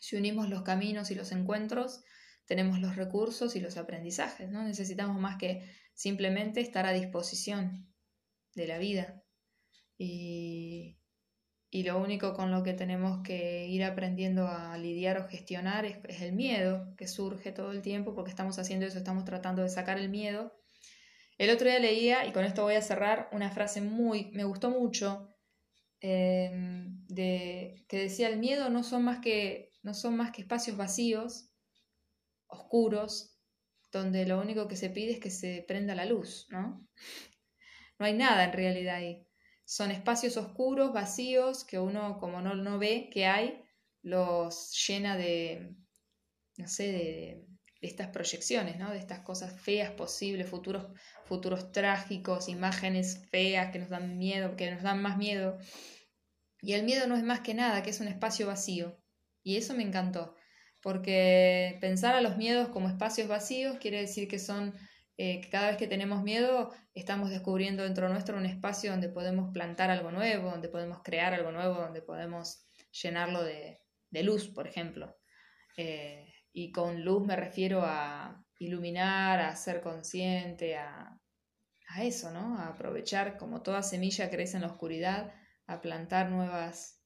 Si 0.00 0.16
unimos 0.16 0.48
los 0.48 0.62
caminos 0.62 1.10
y 1.10 1.14
los 1.14 1.32
encuentros, 1.32 2.02
tenemos 2.46 2.80
los 2.80 2.96
recursos 2.96 3.54
y 3.56 3.60
los 3.60 3.76
aprendizajes, 3.76 4.50
¿no? 4.50 4.62
Necesitamos 4.62 5.20
más 5.20 5.36
que 5.36 5.70
simplemente 5.94 6.60
estar 6.60 6.86
a 6.86 6.92
disposición 6.92 7.92
de 8.54 8.66
la 8.66 8.78
vida. 8.78 9.22
Y, 9.98 10.98
y 11.72 11.82
lo 11.82 11.98
único 11.98 12.34
con 12.34 12.52
lo 12.52 12.62
que 12.62 12.74
tenemos 12.74 13.22
que 13.24 13.66
ir 13.66 13.82
aprendiendo 13.82 14.46
a 14.46 14.78
lidiar 14.78 15.18
o 15.18 15.26
gestionar 15.28 15.84
es, 15.84 16.20
el 16.20 16.32
miedo 16.32 16.94
que 16.96 17.08
surge 17.08 17.50
todo 17.50 17.72
el 17.72 17.82
tiempo, 17.82 18.14
porque 18.14 18.30
estamos 18.30 18.60
haciendo 18.60 18.86
eso, 18.86 18.98
estamos 18.98 19.24
tratando 19.24 19.62
de 19.62 19.70
sacar 19.70 19.98
el 19.98 20.08
miedo 20.08 20.52
el 21.38 21.50
otro 21.50 21.68
día 21.68 21.78
leía, 21.80 22.24
y 22.26 22.32
con 22.32 22.44
esto 22.44 22.62
voy 22.62 22.74
a 22.74 22.82
cerrar, 22.82 23.28
una 23.32 23.50
frase 23.50 23.80
muy, 23.80 24.30
me 24.32 24.44
gustó 24.44 24.70
mucho, 24.70 25.34
em, 26.00 27.04
de, 27.06 27.84
que 27.88 27.98
decía, 27.98 28.28
el 28.28 28.38
miedo 28.38 28.70
no 28.70 28.84
son, 28.84 29.04
más 29.04 29.18
que, 29.18 29.72
no 29.82 29.94
son 29.94 30.16
más 30.16 30.30
que 30.30 30.42
espacios 30.42 30.76
vacíos, 30.76 31.50
oscuros, 32.46 33.38
donde 33.90 34.26
lo 34.26 34.40
único 34.40 34.68
que 34.68 34.76
se 34.76 34.90
pide 34.90 35.12
es 35.12 35.20
que 35.20 35.30
se 35.30 35.64
prenda 35.66 35.94
la 35.94 36.06
luz, 36.06 36.46
¿no? 36.50 36.86
No 37.98 38.06
hay 38.06 38.14
nada 38.14 38.44
en 38.44 38.52
realidad 38.52 38.96
ahí. 38.96 39.26
Son 39.64 39.90
espacios 39.90 40.36
oscuros, 40.36 40.92
vacíos, 40.92 41.64
que 41.64 41.78
uno 41.78 42.18
como 42.18 42.40
no, 42.40 42.54
no 42.54 42.78
ve 42.78 43.08
que 43.12 43.26
hay, 43.26 43.62
los 44.02 44.72
llena 44.86 45.16
de, 45.16 45.74
no 46.56 46.68
sé, 46.68 46.92
de, 46.92 47.46
de 47.82 47.88
estas 47.88 48.08
proyecciones, 48.08 48.78
¿no? 48.78 48.92
de 48.92 48.98
estas 48.98 49.20
cosas 49.20 49.60
feas 49.60 49.90
posibles, 49.90 50.48
futuros, 50.48 50.86
futuros 51.24 51.72
trágicos, 51.72 52.48
imágenes 52.48 53.26
feas 53.30 53.72
que 53.72 53.80
nos 53.80 53.88
dan 53.88 54.18
miedo, 54.18 54.54
que 54.56 54.70
nos 54.70 54.84
dan 54.84 55.02
más 55.02 55.18
miedo. 55.18 55.58
Y 56.60 56.74
el 56.74 56.84
miedo 56.84 57.08
no 57.08 57.16
es 57.16 57.24
más 57.24 57.40
que 57.40 57.54
nada, 57.54 57.82
que 57.82 57.90
es 57.90 57.98
un 57.98 58.06
espacio 58.06 58.46
vacío. 58.46 58.96
Y 59.42 59.56
eso 59.56 59.74
me 59.74 59.82
encantó, 59.82 60.36
porque 60.80 61.76
pensar 61.80 62.14
a 62.14 62.20
los 62.20 62.36
miedos 62.36 62.68
como 62.68 62.88
espacios 62.88 63.26
vacíos 63.26 63.78
quiere 63.78 64.00
decir 64.00 64.28
que 64.28 64.38
son, 64.38 64.74
eh, 65.16 65.40
que 65.40 65.50
cada 65.50 65.68
vez 65.68 65.76
que 65.76 65.86
tenemos 65.86 66.22
miedo, 66.22 66.72
estamos 66.94 67.30
descubriendo 67.30 67.82
dentro 67.82 68.08
nuestro 68.08 68.36
un 68.36 68.46
espacio 68.46 68.90
donde 68.90 69.08
podemos 69.08 69.52
plantar 69.52 69.90
algo 69.90 70.10
nuevo, 70.10 70.50
donde 70.50 70.68
podemos 70.68 71.02
crear 71.02 71.34
algo 71.34 71.52
nuevo, 71.52 71.74
donde 71.74 72.02
podemos 72.02 72.64
llenarlo 73.02 73.42
de, 73.42 73.80
luz, 74.22 74.48
por 74.48 74.66
ejemplo. 74.66 75.16
Eh, 75.76 76.32
y 76.52 76.72
con 76.72 77.04
luz 77.04 77.26
me 77.26 77.36
refiero 77.36 77.82
a 77.84 78.44
iluminar, 78.58 79.40
a 79.40 79.56
ser 79.56 79.80
consciente, 79.80 80.76
a, 80.76 81.18
a 81.88 82.04
eso, 82.04 82.30
¿no? 82.30 82.58
A 82.58 82.68
aprovechar 82.68 83.36
como 83.36 83.62
toda 83.62 83.82
semilla 83.82 84.30
crece 84.30 84.56
en 84.56 84.62
la 84.62 84.68
oscuridad, 84.68 85.32
a 85.66 85.80
plantar 85.80 86.30
nuevas, 86.30 87.02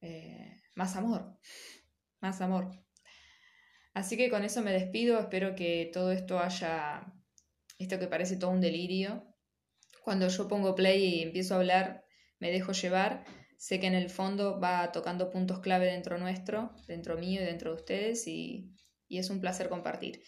eh, 0.00 0.60
más 0.74 0.96
amor, 0.96 1.38
más 2.20 2.40
amor. 2.40 2.70
Así 3.92 4.16
que 4.16 4.30
con 4.30 4.44
eso 4.44 4.62
me 4.62 4.72
despido, 4.72 5.18
espero 5.18 5.54
que 5.54 5.90
todo 5.92 6.12
esto 6.12 6.38
haya, 6.38 7.12
esto 7.78 7.98
que 7.98 8.06
parece 8.06 8.36
todo 8.36 8.50
un 8.50 8.60
delirio, 8.60 9.26
cuando 10.02 10.28
yo 10.28 10.48
pongo 10.48 10.74
play 10.74 11.04
y 11.04 11.22
empiezo 11.22 11.54
a 11.54 11.58
hablar, 11.58 12.04
me 12.38 12.50
dejo 12.50 12.72
llevar 12.72 13.24
sé 13.60 13.78
que 13.78 13.86
en 13.86 13.94
el 13.94 14.08
fondo 14.08 14.58
va 14.58 14.90
tocando 14.90 15.28
puntos 15.28 15.60
clave 15.60 15.84
dentro 15.84 16.16
nuestro, 16.16 16.74
dentro 16.88 17.18
mío 17.18 17.42
y 17.42 17.44
dentro 17.44 17.72
de 17.72 17.76
ustedes 17.76 18.26
y, 18.26 18.74
es 19.10 19.28
un 19.28 19.40
placer 19.40 19.68
compartir. 19.68 20.22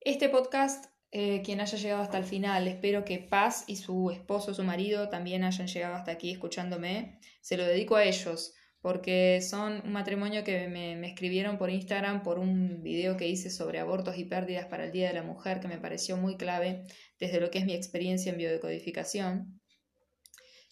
Este 0.00 0.28
podcast, 0.28 0.86
eh, 1.12 1.42
quien 1.42 1.60
haya 1.60 1.78
llegado 1.78 2.02
hasta 2.02 2.18
el 2.18 2.24
final, 2.24 2.66
espero 2.66 3.04
que 3.04 3.18
Paz 3.18 3.62
y 3.68 3.76
su 3.76 4.10
esposo, 4.10 4.54
su 4.54 4.64
marido, 4.64 5.08
también 5.08 5.44
hayan 5.44 5.68
llegado 5.68 5.94
hasta 5.94 6.10
aquí 6.10 6.32
escuchándome. 6.32 7.20
Se 7.42 7.56
lo 7.56 7.64
dedico 7.64 7.94
a 7.94 8.04
ellos 8.04 8.54
porque 8.88 9.42
son 9.42 9.82
un 9.84 9.92
matrimonio 9.92 10.44
que 10.44 10.66
me, 10.66 11.06
escribieron 11.06 11.58
por 11.58 11.68
Instagram 11.68 12.22
por 12.22 12.38
un 12.38 12.82
video 12.82 13.18
que 13.18 13.28
hice 13.28 13.50
sobre 13.50 13.80
abortos 13.80 14.16
y 14.16 14.24
pérdidas 14.24 14.64
para 14.64 14.86
el 14.86 14.92
Día 14.92 15.08
de 15.08 15.12
la 15.12 15.22
Mujer 15.22 15.60
que 15.60 15.68
me 15.68 15.76
pareció 15.76 16.16
muy 16.16 16.38
clave 16.38 16.84
desde 17.20 17.38
lo 17.38 17.50
que 17.50 17.58
es 17.58 17.66
mi 17.66 17.74
experiencia 17.74 18.32
en 18.32 18.38
biodecodificación. 18.38 19.60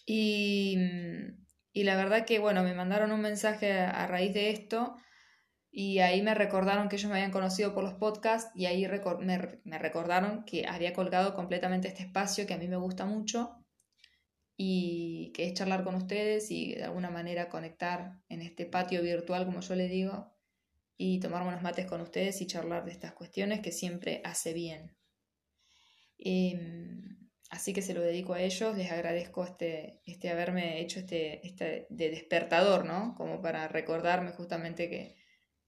Y, 0.06 0.78
y 1.74 1.84
la 1.84 1.94
verdad 1.94 2.24
que, 2.24 2.38
bueno, 2.38 2.62
me 2.62 2.72
mandaron 2.72 3.12
un 3.12 3.20
mensaje 3.20 3.70
a, 3.70 4.06
raíz 4.06 4.32
de 4.32 4.48
esto 4.48 4.96
y 5.70 5.98
ahí 5.98 6.22
me 6.22 6.34
recordaron 6.34 6.88
que 6.88 6.96
ellos 6.96 7.10
me 7.10 7.18
habían 7.18 7.32
conocido 7.32 7.74
por 7.74 7.84
los 7.84 7.96
podcasts 7.96 8.50
y 8.54 8.64
ahí 8.64 8.88
me 9.24 9.78
recordaron 9.78 10.42
que 10.46 10.64
había 10.66 10.94
colgado 10.94 11.34
completamente 11.34 11.88
este 11.88 12.04
espacio 12.04 12.46
que 12.46 12.54
a 12.54 12.58
mí 12.58 12.66
me 12.66 12.78
gusta 12.78 13.04
mucho 13.04 13.65
y 14.56 15.32
que 15.34 15.46
es 15.46 15.54
charlar 15.54 15.84
con 15.84 15.94
ustedes 15.94 16.50
y 16.50 16.74
de 16.74 16.84
alguna 16.84 17.10
manera 17.10 17.48
conectar 17.48 18.22
en 18.28 18.42
este 18.42 18.66
patio 18.66 19.02
virtual, 19.02 19.44
como 19.44 19.60
yo 19.60 19.74
le 19.74 19.88
digo, 19.88 20.32
y 20.96 21.20
tomar 21.20 21.46
unos 21.46 21.62
mates 21.62 21.86
con 21.86 22.00
ustedes 22.00 22.40
y 22.40 22.46
charlar 22.46 22.84
de 22.84 22.92
estas 22.92 23.12
cuestiones 23.12 23.60
que 23.60 23.72
siempre 23.72 24.22
hace 24.24 24.54
bien. 24.54 24.96
Em, 26.18 27.16
Así 27.50 27.72
que 27.72 27.82
se 27.82 27.94
lo 27.94 28.00
dedico 28.00 28.34
a 28.34 28.42
ellos, 28.42 28.76
les 28.76 28.90
agradezco 28.90 29.44
este, 29.44 30.00
este 30.04 30.30
haberme 30.30 30.80
hecho 30.80 30.98
este, 30.98 31.46
este 31.46 31.86
de 31.90 32.10
despertador, 32.10 32.84
¿no? 32.84 33.14
Como 33.16 33.40
para 33.40 33.68
recordarme 33.68 34.32
justamente 34.32 34.90
que, 34.90 35.16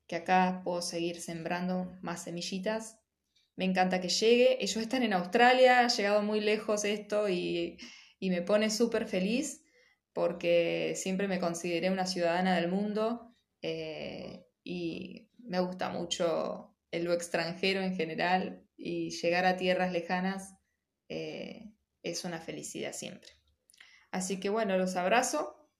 que 0.08 0.16
acá 0.16 0.60
puedo 0.64 0.82
seguir 0.82 1.20
sembrando 1.20 1.96
más 2.02 2.24
semillitas. 2.24 2.98
Me 3.54 3.64
encanta 3.64 4.00
que 4.00 4.08
llegue. 4.08 4.58
Ellos 4.60 4.78
están 4.78 5.04
en 5.04 5.12
Australia, 5.12 5.80
ha 5.80 5.88
llegado 5.88 6.22
muy 6.22 6.40
lejos 6.40 6.84
esto 6.84 7.28
y, 7.28 7.78
y 8.18 8.30
me 8.30 8.42
pone 8.42 8.70
súper 8.70 9.06
feliz 9.06 9.64
porque 10.12 10.94
siempre 10.96 11.28
me 11.28 11.38
consideré 11.38 11.90
una 11.90 12.06
ciudadana 12.06 12.56
del 12.56 12.68
mundo 12.68 13.36
eh, 13.62 14.46
y 14.64 15.30
me 15.38 15.60
gusta 15.60 15.90
mucho 15.90 16.76
lo 16.92 17.12
extranjero 17.12 17.80
en 17.80 17.94
general 17.94 18.66
y 18.76 19.10
llegar 19.10 19.44
a 19.44 19.56
tierras 19.56 19.92
lejanas 19.92 20.54
eh, 21.08 21.72
es 22.02 22.24
una 22.24 22.40
felicidad 22.40 22.92
siempre. 22.92 23.30
Así 24.10 24.40
que 24.40 24.48
bueno, 24.48 24.76
los 24.78 24.96
abrazo 24.96 25.70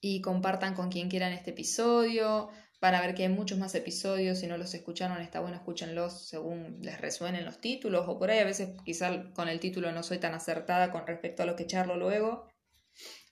y 0.00 0.20
compartan 0.20 0.74
con 0.74 0.90
quien 0.90 1.08
quieran 1.08 1.32
este 1.32 1.50
episodio. 1.50 2.50
Van 2.82 2.96
a 2.96 3.00
ver 3.00 3.14
que 3.14 3.22
hay 3.22 3.28
muchos 3.28 3.58
más 3.58 3.76
episodios. 3.76 4.40
Si 4.40 4.48
no 4.48 4.58
los 4.58 4.74
escucharon, 4.74 5.22
está 5.22 5.38
bueno, 5.38 5.56
escúchenlos 5.56 6.26
según 6.26 6.78
les 6.82 7.00
resuenen 7.00 7.44
los 7.44 7.60
títulos. 7.60 8.06
O 8.08 8.18
por 8.18 8.28
ahí 8.28 8.40
a 8.40 8.44
veces 8.44 8.70
quizá 8.84 9.32
con 9.34 9.48
el 9.48 9.60
título 9.60 9.92
no 9.92 10.02
soy 10.02 10.18
tan 10.18 10.34
acertada 10.34 10.90
con 10.90 11.06
respecto 11.06 11.44
a 11.44 11.46
lo 11.46 11.54
que 11.54 11.68
charlo 11.68 11.94
luego. 11.94 12.48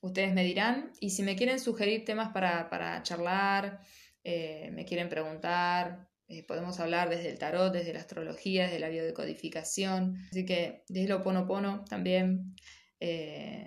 ustedes 0.03 0.33
me 0.35 0.45
dirán. 0.45 0.93
Y 1.01 1.11
si 1.11 1.25
me 1.25 1.35
quieren 1.35 1.59
sugerir 1.59 2.05
temas 2.05 2.29
para, 2.33 3.03
charlar, 3.03 3.81
eh, 4.23 4.71
me 4.73 4.85
quieren 4.85 5.09
preguntar, 5.09 6.09
eh, 6.29 6.45
podemos 6.45 6.79
hablar 6.79 7.11
desde 7.11 7.31
el 7.31 7.39
tarot, 7.41 7.73
desde 7.73 7.93
la 7.93 7.99
astrología, 7.99 8.67
desde 8.67 8.79
la 8.79 8.89
biodecodificación. 8.89 10.17
Así 10.31 10.47
que 10.47 10.85
desde 10.89 11.09
lo 11.09 11.23
pono 11.23 11.85
también 11.87 12.55
eh, 13.01 13.67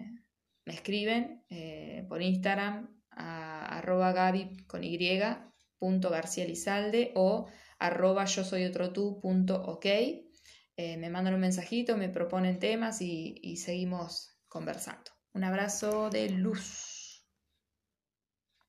me 0.64 0.74
escriben 0.74 1.44
por 2.08 2.22
Instagram 2.22 2.90
a 3.12 3.80
arroba 3.80 4.14
gaby 4.14 4.64
con 4.66 4.86
y 4.86 4.98
punto 5.84 6.10
García 6.10 6.46
Lizalde 6.46 7.12
o 7.16 7.48
arroba 7.78 8.24
yo 8.24 8.46
soy 8.46 8.64
otro 8.64 8.94
tú 8.94 9.20
punto 9.20 9.62
ok. 9.62 9.86
me 10.78 11.10
mandan 11.10 11.34
un 11.34 11.42
mensajito, 11.42 11.98
me 11.98 12.08
proponen 12.08 12.58
temas 12.58 13.02
y 13.02 13.58
seguimos 13.58 14.40
conversando. 14.48 15.12
Un 15.34 15.44
abrazo 15.44 16.10
de 16.10 16.30
luz. 16.30 16.93